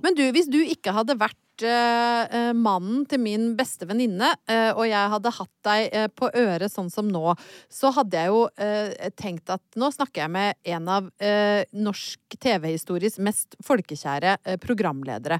Men 0.03 0.19
du, 0.19 0.25
hvis 0.35 0.51
du 0.51 0.59
ikke 0.59 0.93
hadde 0.93 1.15
vært 1.17 1.39
eh, 1.63 2.23
eh, 2.25 2.51
mannen 2.57 3.05
til 3.07 3.21
min 3.23 3.53
beste 3.55 3.87
venninne, 3.87 4.31
eh, 4.49 4.71
og 4.73 4.83
jeg 4.89 5.11
hadde 5.13 5.33
hatt 5.37 5.51
deg 5.67 5.95
eh, 5.95 6.07
på 6.11 6.29
øret 6.35 6.73
sånn 6.73 6.89
som 6.91 7.07
nå, 7.07 7.35
så 7.71 7.91
hadde 7.95 8.19
jeg 8.19 8.33
jo 8.33 8.41
eh, 8.61 9.09
tenkt 9.15 9.51
at 9.53 9.63
nå 9.79 9.89
snakker 9.95 10.25
jeg 10.25 10.33
med 10.35 10.59
en 10.75 10.89
av 10.91 11.09
eh, 11.23 11.63
norsk 11.71 12.37
TV-histories 12.41 13.19
mest 13.23 13.55
folkekjære 13.65 14.37
eh, 14.43 14.59
programledere. 14.61 15.39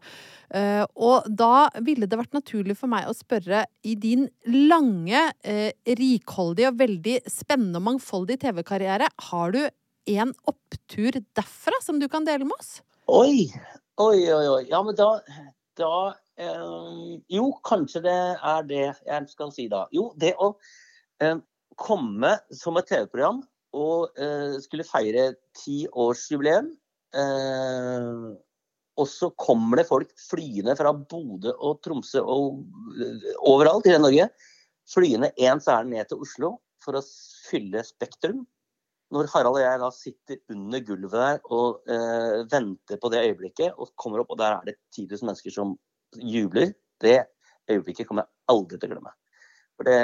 Og 1.01 1.25
da 1.27 1.65
ville 1.84 2.07
det 2.07 2.15
vært 2.19 2.36
naturlig 2.38 2.75
for 2.79 2.88
meg 2.88 3.10
å 3.10 3.15
spørre, 3.17 3.63
i 3.84 3.95
din 4.00 4.27
lange, 4.48 5.24
rikholdige 6.00 6.69
og 6.69 6.77
veldig 6.79 7.15
spennende 7.27 7.81
og 7.81 7.88
mangfoldige 7.89 8.45
TV-karriere, 8.45 9.10
har 9.31 9.55
du 9.55 9.60
en 10.13 10.31
opptur 10.48 11.17
derfra 11.36 11.81
som 11.84 12.00
du 12.00 12.07
kan 12.12 12.25
dele 12.27 12.48
med 12.48 12.55
oss? 12.60 12.77
Oi, 13.12 13.50
oi, 14.01 14.22
oi. 14.31 14.48
oi. 14.53 14.63
Ja, 14.69 14.81
men 14.86 14.95
da, 14.98 15.17
da 15.79 16.15
eh, 16.39 17.20
Jo, 17.32 17.50
kanskje 17.65 18.01
det 18.05 18.15
er 18.36 18.70
det 18.70 18.86
jeg 18.86 19.27
skal 19.32 19.51
si 19.55 19.67
da. 19.72 19.86
Jo, 19.96 20.10
det 20.20 20.34
å 20.41 20.53
eh, 21.24 21.38
komme 21.79 22.38
som 22.55 22.79
et 22.79 22.89
TV-program 22.91 23.44
og 23.75 24.17
eh, 24.22 24.58
skulle 24.63 24.88
feire 24.88 25.34
tiårsjubileum. 25.60 26.72
Eh, 27.15 28.25
og 28.96 29.08
så 29.12 29.29
kommer 29.36 29.82
det 29.82 29.89
folk 29.89 30.12
flyende 30.20 30.75
fra 30.79 30.94
Bodø 30.96 31.51
og 31.60 31.82
Tromsø 31.84 32.24
og 32.24 32.62
eh, 32.96 33.32
overalt 33.44 33.88
i 33.91 33.96
Norge. 34.00 34.29
Flyende 34.91 35.34
ens 35.41 35.67
ærend 35.72 35.91
ned 35.96 36.08
til 36.12 36.24
Oslo 36.24 36.55
for 36.84 37.00
å 37.00 37.03
fylle 37.50 37.84
Spektrum 37.84 38.46
når 39.15 39.29
Harald 39.31 39.57
og 39.57 39.63
jeg 39.63 39.81
da 39.81 39.91
sitter 39.95 40.41
under 40.53 40.84
gulvet 40.86 41.15
der 41.15 41.43
og 41.55 41.91
eh, 41.91 42.41
venter 42.51 43.00
på 43.01 43.12
det 43.13 43.24
øyeblikket, 43.29 43.75
og 43.79 43.93
kommer 44.00 44.24
opp, 44.24 44.34
og 44.36 44.41
der 44.41 44.57
er 44.57 44.72
det 44.72 44.77
10 44.93 45.07
000 45.13 45.29
mennesker 45.31 45.55
som 45.55 45.75
jubler, 46.19 46.74
det 47.03 47.22
øyeblikket 47.72 48.07
kommer 48.07 48.25
jeg 48.25 48.55
aldri 48.55 48.79
til 48.79 48.91
å 48.91 48.95
glemme. 48.95 49.15
For 49.75 49.88
det, 49.88 49.95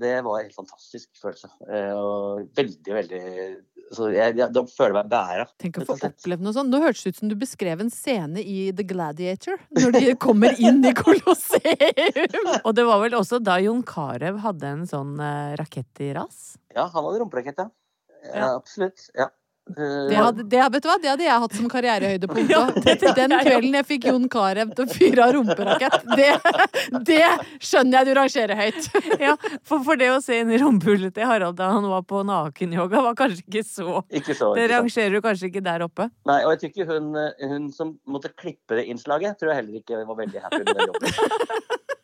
det 0.00 0.14
var 0.24 0.38
en 0.38 0.46
helt 0.46 0.56
fantastisk 0.56 1.10
følelse. 1.20 1.50
Eh, 1.68 1.92
og 1.92 2.46
veldig, 2.56 2.92
veldig 2.96 3.24
så 3.90 4.06
jeg, 4.14 4.36
jeg, 4.38 4.46
Da 4.54 4.62
føler 4.70 4.94
jeg 4.94 4.96
meg 4.96 5.10
bæra. 5.10 5.44
Tenk 5.60 5.80
å 5.80 5.84
få 5.84 5.96
og 5.98 6.04
oppleve 6.08 6.46
noe 6.46 6.54
sånt. 6.56 6.70
Nå 6.72 6.80
hørtes 6.80 7.02
det 7.04 7.12
ut 7.12 7.20
som 7.20 7.32
du 7.32 7.36
beskrev 7.38 7.82
en 7.82 7.90
scene 7.92 8.40
i 8.40 8.70
The 8.76 8.86
Gladiator, 8.86 9.60
når 9.76 9.96
de 9.98 10.14
kommer 10.22 10.56
inn 10.62 10.80
i 10.86 10.94
Colosseum. 10.96 12.48
Og 12.66 12.72
det 12.78 12.86
var 12.88 13.02
vel 13.02 13.18
også 13.18 13.42
da 13.42 13.58
Jon 13.60 13.82
Carew 13.86 14.40
hadde 14.40 14.72
en 14.72 14.88
sånn 14.88 15.18
eh, 15.20 15.52
rakett 15.60 16.04
i 16.06 16.12
rass? 16.16 16.54
Ja, 16.72 16.86
han 16.86 17.02
hadde 17.02 17.20
rumperakett, 17.20 17.60
ja. 17.60 17.68
Ja. 18.24 18.38
Ja. 18.40 18.54
Absolutt. 18.56 19.10
Ja. 19.14 19.28
Eh, 19.70 20.08
Det 20.10 20.16
hadde, 20.18 20.42
det, 20.50 20.60
vet 20.74 20.82
du 20.82 20.88
hva? 20.88 20.96
det 20.98 21.08
hadde 21.12 21.22
jeg 21.22 21.42
hatt 21.44 21.52
som 21.54 21.68
karrierehøydepunkt 21.70 22.54
òg. 22.58 22.78
det 22.82 23.12
Den 23.14 23.34
kvelden 23.36 23.76
jeg 23.78 23.86
fikk 23.86 24.06
Jon 24.08 24.24
Carew 24.32 24.72
til 24.74 24.86
å 24.88 24.90
fyre 24.90 25.26
av 25.28 25.34
rumperakett, 25.36 26.08
det, 26.18 26.30
det 27.06 27.20
skjønner 27.62 28.00
jeg 28.00 28.08
du 28.08 28.12
rangerer 28.18 28.58
høyt. 28.58 28.88
Ja, 29.26 29.36
for, 29.62 29.84
for 29.86 30.00
det 30.00 30.08
å 30.10 30.18
se 30.24 30.40
inn 30.42 30.50
i 30.50 30.58
rumpehullet 30.58 31.14
til 31.14 31.28
Harald 31.28 31.58
da 31.60 31.68
han 31.74 31.86
var 31.92 32.02
på 32.08 32.24
nakenyoga, 32.26 33.02
var 33.04 33.14
kanskje 33.20 33.44
ikke 33.44 33.62
så 33.68 34.00
Ikke 34.08 34.34
så 34.34 34.50
Det 34.56 34.64
ikke 34.66 34.74
rangerer 34.74 35.14
du 35.14 35.20
kanskje 35.28 35.52
ikke 35.52 35.62
der 35.68 35.84
oppe? 35.86 36.08
Nei, 36.26 36.40
og 36.46 36.54
jeg 36.56 36.62
tror 36.64 36.72
ikke 36.72 36.88
hun, 36.90 37.12
eh, 37.20 37.46
hun 37.52 37.70
som 37.76 37.94
måtte 38.10 38.32
klippe 38.34 38.80
det 38.80 38.88
innslaget, 38.90 39.38
tror 39.38 39.52
jeg 39.54 39.62
heller 39.62 39.82
ikke 39.84 40.02
var 40.08 40.18
veldig 40.24 40.44
happy 40.48 40.64
med 40.64 40.74
den 40.80 40.90
jobben. 40.90 41.08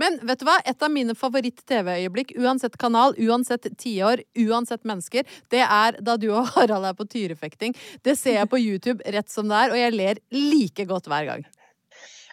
Men 0.00 0.18
vet 0.26 0.40
du 0.40 0.46
hva? 0.48 0.58
Et 0.68 0.82
av 0.82 0.92
mine 0.92 1.14
favoritt-TV-øyeblikk, 1.18 2.34
uansett 2.40 2.76
kanal, 2.80 3.14
uansett 3.20 3.68
tiår, 3.80 4.24
uansett 4.46 4.84
mennesker, 4.88 5.28
det 5.52 5.62
er 5.66 6.00
da 6.04 6.16
du 6.20 6.30
og 6.32 6.52
Harald 6.54 6.88
er 6.90 6.98
på 6.98 7.08
tyrefekting. 7.10 7.76
Det 8.06 8.16
ser 8.18 8.40
jeg 8.40 8.50
på 8.50 8.60
YouTube 8.60 9.04
rett 9.06 9.30
som 9.30 9.48
det 9.50 9.64
er, 9.64 9.74
og 9.74 9.80
jeg 9.80 9.96
ler 9.96 10.22
like 10.34 10.86
godt 10.90 11.10
hver 11.10 11.30
gang. 11.32 11.46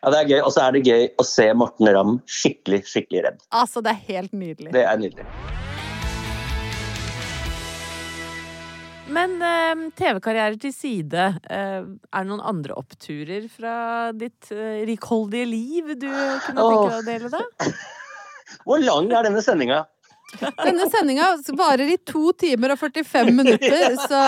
Ja, 0.03 0.12
det 0.13 0.20
er 0.20 0.34
gøy. 0.36 0.41
Og 0.46 0.51
så 0.53 0.67
er 0.67 0.75
det 0.75 0.84
gøy 0.86 1.08
å 1.17 1.25
se 1.25 1.48
Morten 1.58 1.89
Ramm 1.94 2.20
skikkelig, 2.29 2.84
skikkelig 2.89 3.25
redd. 3.25 3.41
Altså, 3.50 3.82
det 3.86 3.96
er 3.96 4.03
helt 4.13 4.36
nydelig. 4.38 4.74
Det 4.75 4.86
er 4.86 5.01
nydelig. 5.01 5.25
Men 9.14 9.38
eh, 9.42 9.84
TV-karriere 9.98 10.60
til 10.62 10.74
side, 10.76 11.28
eh, 11.50 11.84
er 11.84 12.24
det 12.24 12.30
noen 12.30 12.44
andre 12.44 12.76
oppturer 12.78 13.48
fra 13.52 13.76
ditt 14.16 14.52
eh, 14.52 14.84
rikholdige 14.90 15.48
liv 15.48 15.94
du 15.96 16.08
kunne 16.08 16.66
tenke 16.66 16.90
deg 16.90 16.98
å 16.98 17.06
dele, 17.08 17.32
da? 17.32 17.72
Hvor 18.68 18.84
lang 18.84 19.12
er 19.12 19.28
denne 19.28 19.44
sendinga? 19.44 19.86
Denne 20.68 20.88
sendinga 20.92 21.30
varer 21.56 21.88
i 21.94 21.98
to 22.04 22.34
timer 22.36 22.74
og 22.74 22.82
45 22.82 23.30
minutter, 23.32 23.96
så 24.02 24.22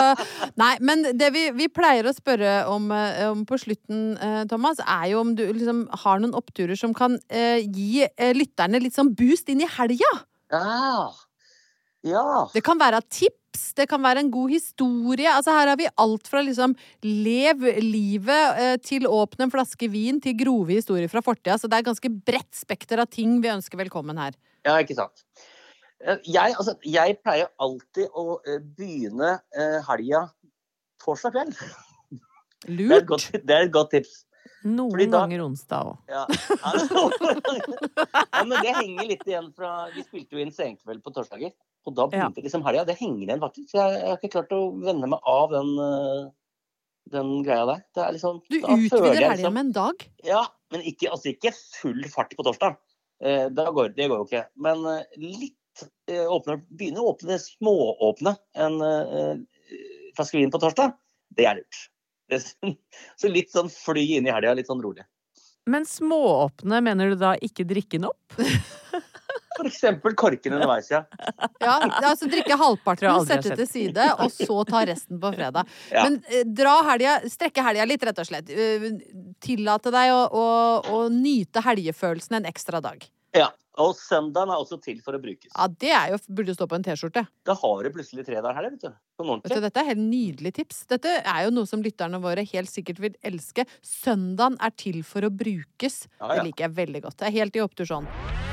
Nei, 0.60 0.72
men 0.84 1.04
det 1.16 1.28
vi, 1.34 1.46
vi 1.56 1.68
pleier 1.72 2.08
å 2.08 2.14
spørre 2.16 2.62
om, 2.72 2.88
eh, 2.94 3.26
om 3.28 3.44
på 3.48 3.58
slutten, 3.60 4.14
eh, 4.16 4.42
Thomas, 4.50 4.80
er 4.80 5.10
jo 5.12 5.20
om 5.24 5.34
du 5.36 5.44
liksom 5.50 5.84
har 6.04 6.22
noen 6.22 6.36
oppturer 6.38 6.78
som 6.78 6.96
kan 6.96 7.18
eh, 7.28 7.60
gi 7.68 8.06
lytterne 8.36 8.80
litt 8.80 8.96
sånn 8.96 9.12
boost 9.16 9.52
inn 9.52 9.64
i 9.64 9.68
helga. 9.76 10.12
Ja. 10.50 11.10
Ja. 12.06 12.24
Det 12.54 12.64
kan 12.64 12.80
være 12.80 13.02
tips, 13.04 13.36
det 13.76 13.86
kan 13.90 14.02
være 14.02 14.20
en 14.24 14.30
god 14.30 14.50
historie. 14.52 15.28
Altså 15.30 15.50
Her 15.54 15.68
har 15.72 15.76
vi 15.80 15.88
alt 15.98 16.28
fra 16.30 16.42
liksom 16.46 16.74
lev 17.02 17.64
livet 17.82 18.58
eh, 18.60 18.76
til 18.82 19.06
åpne 19.10 19.46
en 19.48 19.50
flaske 19.52 19.88
vin 19.90 20.20
til 20.22 20.36
grove 20.38 20.70
historier 20.76 21.08
fra 21.10 21.22
fortida. 21.24 21.56
Så 21.58 21.68
det 21.70 21.78
er 21.80 21.88
ganske 21.90 22.10
bredt 22.26 22.54
spekter 22.54 23.02
av 23.02 23.06
ting 23.10 23.40
vi 23.42 23.50
ønsker 23.52 23.78
velkommen 23.80 24.18
her. 24.18 24.36
ja, 24.66 24.76
ikke 24.82 24.94
sant. 24.98 25.24
Eh, 26.04 26.16
Jeg, 26.24 26.54
altså, 26.58 26.76
jeg 26.86 27.18
pleier 27.24 27.48
alltid 27.60 28.08
å 28.16 28.38
eh, 28.46 28.58
begynne 28.62 29.38
helga 29.88 30.26
torsdag 31.02 31.32
kveld. 31.34 31.54
Det 31.60 32.74
er, 32.74 32.74
et 32.74 32.76
Lurt. 32.76 33.06
godt, 33.08 33.30
det 33.46 33.54
er 33.56 33.62
et 33.66 33.72
godt 33.72 33.90
tips. 33.96 34.24
Noen 34.64 34.90
Fordi 34.92 35.06
da- 35.08 35.20
ganger 35.24 35.40
onsdag 35.46 35.88
òg. 35.88 35.96
Ja. 36.12 36.26
ja, 38.34 38.42
men 38.44 38.56
det 38.62 38.74
henger 38.76 39.06
litt 39.08 39.22
igjen 39.26 39.48
fra 39.56 39.88
Vi 39.94 40.02
spilte 40.04 40.36
jo 40.36 40.42
inn 40.44 40.52
Senkveld 40.52 41.00
på 41.04 41.12
torsdager. 41.16 41.52
Og 41.88 41.96
da 41.96 42.06
begynte 42.10 42.44
liksom 42.44 42.64
helga. 42.66 42.84
Det 42.88 42.98
henger 42.98 43.24
igjen, 43.24 43.42
faktisk. 43.42 43.72
Jeg, 43.74 43.96
jeg 43.96 44.08
har 44.08 44.18
ikke 44.18 44.34
klart 44.34 44.52
å 44.56 44.60
vende 44.84 45.08
meg 45.10 45.30
av 45.32 45.54
den, 45.54 45.70
eh, 45.86 46.24
den 47.14 47.30
greia 47.46 47.64
der. 47.70 47.84
Det 47.96 48.04
er 48.04 48.16
liksom, 48.16 48.42
Du 48.50 48.58
utvider 48.58 49.14
helga 49.14 49.30
liksom- 49.34 49.56
med 49.56 49.64
en 49.66 49.72
dag. 49.78 50.04
Ja, 50.26 50.44
men 50.72 50.84
ikke, 50.86 51.10
altså 51.10 51.32
ikke 51.32 51.54
full 51.80 52.04
fart 52.12 52.36
på 52.36 52.46
torsdag. 52.46 52.76
Eh, 53.24 53.48
går, 53.48 53.94
det 53.96 54.08
går 54.08 54.20
jo 54.22 54.28
ikke. 54.28 54.44
Men 54.56 54.84
eh, 54.86 55.16
litt 55.20 55.86
eh, 56.08 56.26
åpner, 56.26 56.60
begynner 56.68 57.04
å 57.04 57.14
åpne 57.14 57.40
smååpne 57.40 58.36
en 58.66 58.80
eh, 58.84 59.40
flaske 60.16 60.40
vin 60.40 60.52
på 60.52 60.60
torsdag. 60.60 60.94
Det 61.36 61.48
er 61.48 61.60
lurt. 61.60 61.80
Det, 62.30 62.42
så 63.20 63.32
litt 63.32 63.52
sånn 63.52 63.72
fly 63.72 64.04
inn 64.18 64.28
i 64.28 64.34
helga, 64.34 64.54
litt 64.56 64.70
sånn 64.70 64.84
rolig. 64.84 65.08
Men 65.70 65.84
smååpne, 65.86 66.80
mener 66.84 67.12
du 67.12 67.20
da 67.20 67.34
ikke 67.40 67.66
drikke 67.68 67.98
den 67.98 68.08
opp? 68.08 68.36
For 69.56 69.66
eksempel 69.66 70.14
korken 70.14 70.54
underveis, 70.56 70.90
ja. 70.92 71.02
Ja, 71.60 71.76
altså 72.06 72.28
Drikke 72.30 72.56
halvparten, 72.60 73.26
sette 73.26 73.56
til 73.58 73.66
side, 73.68 74.04
og 74.22 74.30
så 74.32 74.60
ta 74.68 74.84
resten 74.88 75.20
på 75.22 75.32
fredag. 75.34 75.66
Ja. 75.90 76.04
Men 76.06 76.20
eh, 76.30 76.44
dra 76.46 76.76
helga, 76.86 77.16
strekke 77.28 77.64
helga 77.66 77.86
litt, 77.88 78.04
rett 78.06 78.20
og 78.22 78.28
slett. 78.28 78.50
Eh, 78.52 78.84
Tillate 79.42 79.90
deg 79.94 80.12
å, 80.14 80.20
å, 80.30 80.44
å 80.86 81.00
nyte 81.10 81.62
helgefølelsen 81.66 82.40
en 82.40 82.46
ekstra 82.52 82.82
dag. 82.84 83.02
ja. 83.36 83.50
Og 83.80 83.94
søndagen 83.96 84.50
er 84.52 84.60
også 84.60 84.76
til 84.82 84.98
for 85.00 85.16
å 85.16 85.20
brukes. 85.22 85.48
Ja, 85.54 85.64
det 85.80 85.92
er 85.94 86.10
jo, 86.12 86.18
burde 86.36 86.52
stå 86.52 86.66
på 86.68 86.76
en 86.76 86.82
T-skjorte. 86.84 87.22
Da 87.48 87.54
har 87.56 87.86
du 87.86 87.88
plutselig 87.94 88.26
tre 88.26 88.36
dager 88.42 88.58
heller, 88.58 88.74
vet 88.74 88.82
du. 88.82 88.98
Sånn 89.16 89.40
Vet 89.40 89.54
du. 89.54 89.62
Dette 89.64 89.80
er 89.80 89.88
helt 89.92 90.02
nydelig 90.02 90.52
tips. 90.58 90.82
Dette 90.90 91.14
er 91.22 91.46
jo 91.46 91.54
noe 91.54 91.70
som 91.70 91.80
lytterne 91.86 92.20
våre 92.20 92.44
helt 92.50 92.68
sikkert 92.68 93.00
vil 93.00 93.16
elske. 93.24 93.64
Søndagen 93.86 94.58
er 94.60 94.74
til 94.76 95.00
for 95.06 95.24
å 95.24 95.32
brukes. 95.32 96.02
Ja, 96.18 96.34
Det 96.34 96.48
liker 96.50 96.66
jeg 96.66 96.76
veldig 96.82 97.04
godt. 97.06 97.20
Det 97.22 97.30
er 97.30 97.38
helt 97.40 97.56
i 97.56 97.64
opptursånd. 97.64 98.49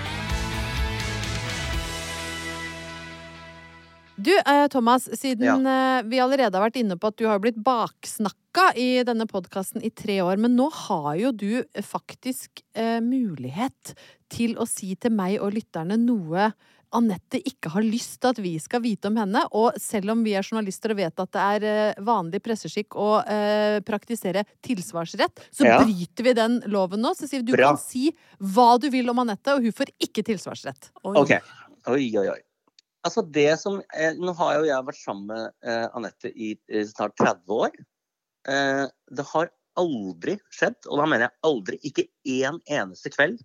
Du, 4.17 4.31
eh, 4.33 4.67
Thomas, 4.73 5.05
siden 5.19 5.65
ja. 5.65 6.01
vi 6.05 6.19
allerede 6.19 6.57
har 6.57 6.65
vært 6.65 6.79
inne 6.81 6.97
på 6.97 7.11
at 7.11 7.17
du 7.19 7.27
har 7.29 7.41
blitt 7.41 7.59
baksnakka 7.61 8.71
i 8.73 9.03
denne 9.05 9.27
podkasten 9.29 9.83
i 9.85 9.91
tre 9.93 10.19
år, 10.25 10.39
men 10.41 10.55
nå 10.57 10.71
har 10.73 11.11
jo 11.21 11.33
du 11.37 11.51
eh, 11.61 11.83
faktisk 11.85 12.63
eh, 12.73 12.97
mulighet 13.05 13.93
til 14.33 14.57
å 14.57 14.65
si 14.65 14.95
til 14.97 15.13
meg 15.13 15.37
og 15.37 15.53
lytterne 15.59 15.99
noe 16.01 16.49
Anette 16.95 17.39
ikke 17.43 17.71
har 17.73 17.83
lyst 17.83 18.21
til 18.21 18.31
at 18.31 18.39
vi 18.39 18.53
skal 18.63 18.79
vite 18.83 19.09
om 19.09 19.17
henne. 19.19 19.41
Og 19.59 19.75
selv 19.81 20.13
om 20.13 20.21
vi 20.23 20.37
er 20.39 20.45
journalister 20.45 20.93
og 20.93 21.01
vet 21.01 21.19
at 21.19 21.33
det 21.35 21.43
er 21.43 21.67
eh, 21.67 22.01
vanlig 22.07 22.39
presseskikk 22.45 22.95
å 22.95 23.09
eh, 23.27 23.79
praktisere 23.87 24.45
tilsvarsrett, 24.65 25.43
så 25.51 25.67
Ja. 25.67 25.81
bryter 25.83 26.23
vi 26.23 26.35
den 26.37 26.61
loven 26.71 27.03
nå. 27.03 27.13
Så 27.13 27.27
sier 27.27 27.43
vi 27.43 27.51
du 27.51 27.57
Bra. 27.57 27.73
kan 27.73 27.81
si 27.81 28.13
hva 28.39 28.79
du 28.79 28.89
vil 28.93 29.09
om 29.11 29.19
Anette, 29.19 29.57
og 29.57 29.67
hun 29.67 29.75
får 29.75 29.91
ikke 29.99 30.23
tilsvarsrett. 30.31 30.91
OK. 31.03 31.35
Oi, 31.87 32.07
oi, 32.15 32.27
oi. 32.31 32.41
Altså 33.07 33.23
det 33.23 33.49
som, 33.61 33.79
eh, 33.95 34.15
Nå 34.19 34.33
har 34.35 34.57
jo 34.59 34.67
jeg 34.67 34.87
vært 34.89 34.99
sammen 34.99 35.29
med 35.31 35.53
eh, 35.63 35.87
Anette 35.95 36.31
i 36.33 36.53
eh, 36.67 36.85
snart 36.89 37.15
30 37.19 37.55
år. 37.55 37.77
Eh, 38.51 38.85
det 39.15 39.25
har 39.31 39.51
aldri 39.77 40.37
skjedd, 40.53 40.79
og 40.89 41.01
da 41.01 41.05
mener 41.07 41.27
jeg 41.27 41.47
aldri, 41.47 41.79
ikke 41.85 42.07
én 42.27 42.57
eneste 42.65 43.11
kveld 43.13 43.37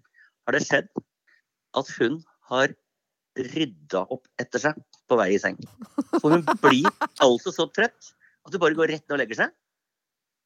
har 0.46 0.56
det 0.56 0.64
skjedd 0.64 0.88
at 1.78 1.90
hun 1.98 2.20
har 2.50 2.72
rydda 3.52 4.04
opp 4.12 4.26
etter 4.42 4.60
seg 4.60 4.80
på 5.08 5.16
vei 5.20 5.32
i 5.36 5.40
seng. 5.40 5.58
For 6.18 6.34
hun 6.34 6.44
blir 6.64 6.88
altså 7.24 7.52
så 7.54 7.68
trøtt 7.72 8.12
at 8.42 8.54
hun 8.54 8.62
bare 8.62 8.76
går 8.76 8.92
rett 8.92 9.04
ned 9.06 9.16
og 9.16 9.22
legger 9.22 9.44
seg. 9.44 9.54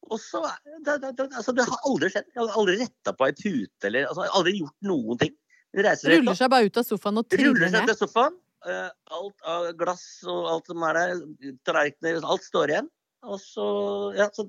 Og 0.07 0.19
så, 0.23 0.39
det, 0.85 0.99
det, 1.03 1.11
det, 1.17 1.27
altså 1.35 1.53
det 1.55 1.65
har 1.67 1.87
aldri 1.89 2.11
skjedd. 2.13 2.29
Jeg 2.31 2.43
har 2.43 2.59
aldri 2.61 2.77
retta 2.79 3.13
på 3.17 3.27
ei 3.27 3.35
pute 3.35 3.89
eller 3.89 4.07
altså, 4.07 4.27
aldri 4.39 4.55
gjort 4.61 4.87
noen 4.87 5.19
ting. 5.23 5.33
Ruller 5.77 6.37
seg 6.37 6.51
bare 6.51 6.69
ut 6.69 6.79
av 6.79 6.85
sofaen 6.87 7.19
og 7.19 7.27
Ruller 7.27 7.43
triller 7.43 7.73
seg 7.73 7.83
ned. 7.83 7.91
av 7.91 7.99
sofaen. 7.99 8.37
Eh, 8.65 8.89
alt 9.17 9.47
av 9.47 9.71
glass 9.79 10.05
og 10.27 10.47
alt 10.53 10.71
som 10.71 10.85
er 10.87 10.97
der, 10.97 11.19
tallerkener, 11.67 12.21
alt 12.23 12.45
står 12.47 12.73
igjen. 12.73 12.89
Og 13.27 13.39
så, 13.41 13.67
ja, 14.15 14.27
så 14.33 14.45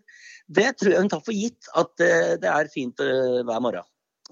Det 0.46 0.70
tror 0.78 0.92
jeg 0.92 1.02
hun 1.02 1.10
tar 1.10 1.22
for 1.24 1.34
gitt 1.34 1.70
at 1.78 2.04
eh, 2.04 2.34
det 2.40 2.50
er 2.52 2.72
fint 2.72 3.00
eh, 3.04 3.40
hver 3.46 3.62
morgen. 3.64 3.86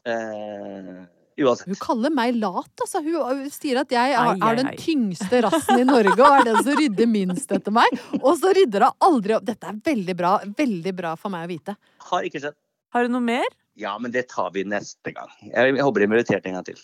Uh, 0.06 1.06
uansett. 1.40 1.66
Hun 1.66 1.78
kaller 1.80 2.12
meg 2.14 2.36
lat, 2.36 2.70
altså. 2.84 3.00
Hun 3.02 3.40
sier 3.50 3.80
at 3.80 3.90
jeg 3.90 4.12
er, 4.14 4.36
er 4.36 4.58
den 4.60 4.68
tyngste 4.78 5.40
rassen 5.42 5.80
i 5.82 5.86
Norge 5.88 6.14
og 6.20 6.28
er 6.28 6.44
den 6.46 6.60
som 6.60 6.76
rydder 6.78 7.08
minst 7.10 7.50
etter 7.56 7.74
meg. 7.74 7.96
Og 8.20 8.36
så 8.38 8.52
rydder 8.54 8.86
hun 8.86 9.08
aldri 9.08 9.34
opp. 9.38 9.48
Dette 9.48 9.72
er 9.72 9.80
veldig 9.88 10.16
bra, 10.20 10.36
veldig 10.60 10.94
bra 11.00 11.16
for 11.18 11.34
meg 11.34 11.48
å 11.48 11.50
vite. 11.50 11.74
Har 12.12 12.28
ikke 12.28 12.44
skjedd. 12.44 12.58
Har 12.94 13.08
du 13.08 13.16
noe 13.16 13.24
mer? 13.24 13.48
Ja, 13.76 13.96
men 13.98 14.14
det 14.14 14.28
tar 14.30 14.52
vi 14.54 14.62
neste 14.68 15.12
gang. 15.16 15.32
Jeg, 15.42 15.74
jeg 15.74 15.82
håper 15.82 16.04
de 16.04 16.08
inviterte 16.08 16.52
en 16.52 16.60
gang 16.60 16.68
til. 16.68 16.78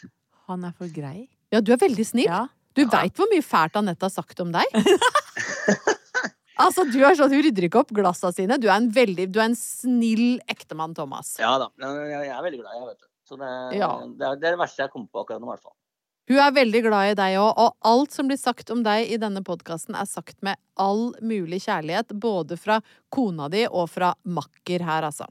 Han 0.50 0.66
er 0.66 0.74
for 0.76 0.90
grei. 0.92 1.28
Ja, 1.54 1.62
du 1.62 1.70
er 1.76 1.80
veldig 1.80 2.04
snill. 2.08 2.26
Ja. 2.26 2.46
Du 2.76 2.84
veit 2.88 3.18
hvor 3.18 3.28
mye 3.32 3.44
fælt 3.44 3.76
Anette 3.80 4.08
har 4.08 4.12
sagt 4.14 4.40
om 4.44 4.52
deg? 4.54 4.64
altså, 6.64 6.84
du 6.88 6.98
er 7.04 7.16
sånn, 7.18 7.32
Hun 7.32 7.44
rydder 7.46 7.68
ikke 7.68 7.82
opp 7.82 7.92
glassa 7.96 8.32
sine. 8.34 8.58
Du 8.60 8.68
er 8.70 8.76
en 8.78 8.90
veldig, 8.94 9.28
du 9.32 9.40
er 9.40 9.50
en 9.50 9.58
snill 9.58 10.40
ektemann, 10.50 10.96
Thomas. 10.96 11.34
Ja 11.42 11.54
da. 11.60 11.70
men 11.80 12.02
Jeg, 12.10 12.32
er 12.32 12.42
veldig 12.48 12.62
glad, 12.62 12.74
jeg, 12.78 12.88
vet 12.90 12.98
du. 13.00 13.08
Så 13.28 13.38
det, 13.40 13.52
Ja. 13.78 13.92
det, 14.02 14.26
er, 14.26 14.36
det 14.40 14.50
er 14.50 14.56
det 14.56 14.60
verste 14.60 14.84
jeg 14.84 14.92
kommer 14.92 15.08
på 15.12 15.22
akkurat 15.22 15.42
nå, 15.42 15.48
i 15.48 15.54
hvert 15.54 15.66
fall. 15.68 15.76
Hun 16.30 16.38
er 16.38 16.52
veldig 16.54 16.80
glad 16.84 17.10
i 17.10 17.14
deg 17.18 17.36
òg, 17.42 17.50
og 17.58 17.88
alt 17.90 18.14
som 18.14 18.28
blir 18.30 18.38
sagt 18.38 18.70
om 18.70 18.84
deg 18.86 19.10
i 19.10 19.18
denne 19.20 19.42
podkasten, 19.44 19.96
er 19.98 20.06
sagt 20.06 20.38
med 20.46 20.58
all 20.80 21.10
mulig 21.20 21.64
kjærlighet, 21.64 22.14
både 22.22 22.56
fra 22.60 22.78
kona 23.12 23.48
di 23.52 23.64
og 23.66 23.88
fra 23.90 24.12
makker 24.22 24.84
her, 24.86 25.08
altså. 25.10 25.26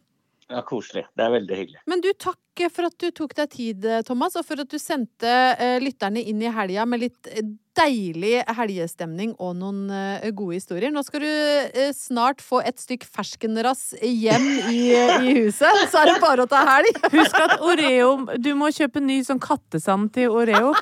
Ja, 0.51 0.61
Koselig. 0.67 1.05
Det 1.15 1.23
er 1.25 1.33
veldig 1.37 1.57
hyggelig. 1.57 1.81
Men 1.89 2.03
du, 2.03 2.11
takk 2.19 2.37
for 2.73 2.89
at 2.89 2.95
du 2.99 3.07
tok 3.15 3.33
deg 3.37 3.51
tid, 3.53 3.85
Thomas, 4.07 4.35
og 4.35 4.45
for 4.45 4.59
at 4.61 4.71
du 4.71 4.77
sendte 4.81 5.31
eh, 5.55 5.79
lytterne 5.81 6.21
inn 6.27 6.41
i 6.43 6.51
helga 6.51 6.85
med 6.89 7.05
litt 7.05 7.29
eh, 7.31 7.45
deilig 7.77 8.41
helgestemning 8.57 9.31
og 9.39 9.55
noen 9.61 9.85
eh, 9.95 10.27
gode 10.35 10.59
historier. 10.59 10.91
Nå 10.91 11.03
skal 11.07 11.23
du 11.23 11.29
eh, 11.29 11.93
snart 11.95 12.43
få 12.43 12.59
et 12.67 12.81
stykk 12.81 13.07
ferskenrass 13.07 13.93
hjem 14.01 14.47
i, 14.73 14.81
i 14.91 15.35
huset, 15.39 15.85
så 15.91 16.03
er 16.03 16.11
det 16.11 16.19
bare 16.23 16.45
å 16.45 16.51
ta 16.51 16.65
helg. 16.67 16.99
Husk 17.15 17.39
at 17.39 17.57
Oreo 17.63 18.11
Du 18.41 18.51
må 18.59 18.71
kjøpe 18.75 19.03
ny 19.03 19.21
sånn 19.27 19.41
kattesand 19.41 20.11
til 20.15 20.35
Oreo. 20.35 20.75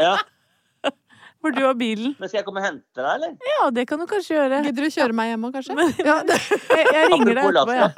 Ja, 0.00 0.16
For 1.40 1.50
du 1.56 1.62
har 1.64 1.72
bilen. 1.80 2.12
Men 2.20 2.28
skal 2.28 2.38
jeg 2.42 2.44
komme 2.44 2.60
og 2.60 2.66
hente 2.66 2.84
deg, 3.00 3.14
eller? 3.14 3.30
Ja, 3.48 3.70
det 3.72 3.86
kan 3.88 3.98
du 4.02 4.04
kanskje 4.10 4.34
gjøre. 4.36 4.58
Gidder 4.66 4.82
du 4.84 4.90
kjøre 4.92 5.14
meg 5.16 5.30
hjem 5.32 5.46
òg, 5.48 5.52
kanskje? 5.56 5.72
Men- 5.78 5.94
Ja. 6.04 6.16
Jeg, 6.28 6.86
jeg 6.92 7.04
ringer 7.14 7.34
deg 7.38 7.44
etterpå, 7.48 7.72
ja. 7.78 7.88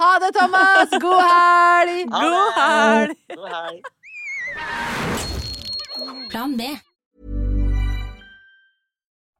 Ha 0.00 0.10
det, 0.24 0.30
Thomas! 0.34 0.88
God 1.04 1.22
helg! 1.22 2.10
God 2.10 2.22
det. 2.26 2.54
helg! 2.58 3.14
God 3.36 3.48
helg. 3.54 3.82
Plan 6.30 6.56
B. 6.56 6.62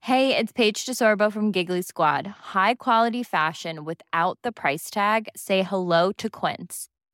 Hey, 0.03 0.37
it's 0.37 0.53
Paige 0.53 0.87
DeSorbo 0.87 1.31
from 1.33 1.51
Giggly 1.53 1.83
Squad. 1.83 2.27
High 2.55 2.75
quality 2.75 3.23
fashion 3.23 3.85
without 3.85 4.38
the 4.42 4.53
price 4.53 4.90
tag. 4.90 5.29
Say 5.37 5.62
hello 5.62 6.11
to 6.12 6.31
Quince. 6.31 6.88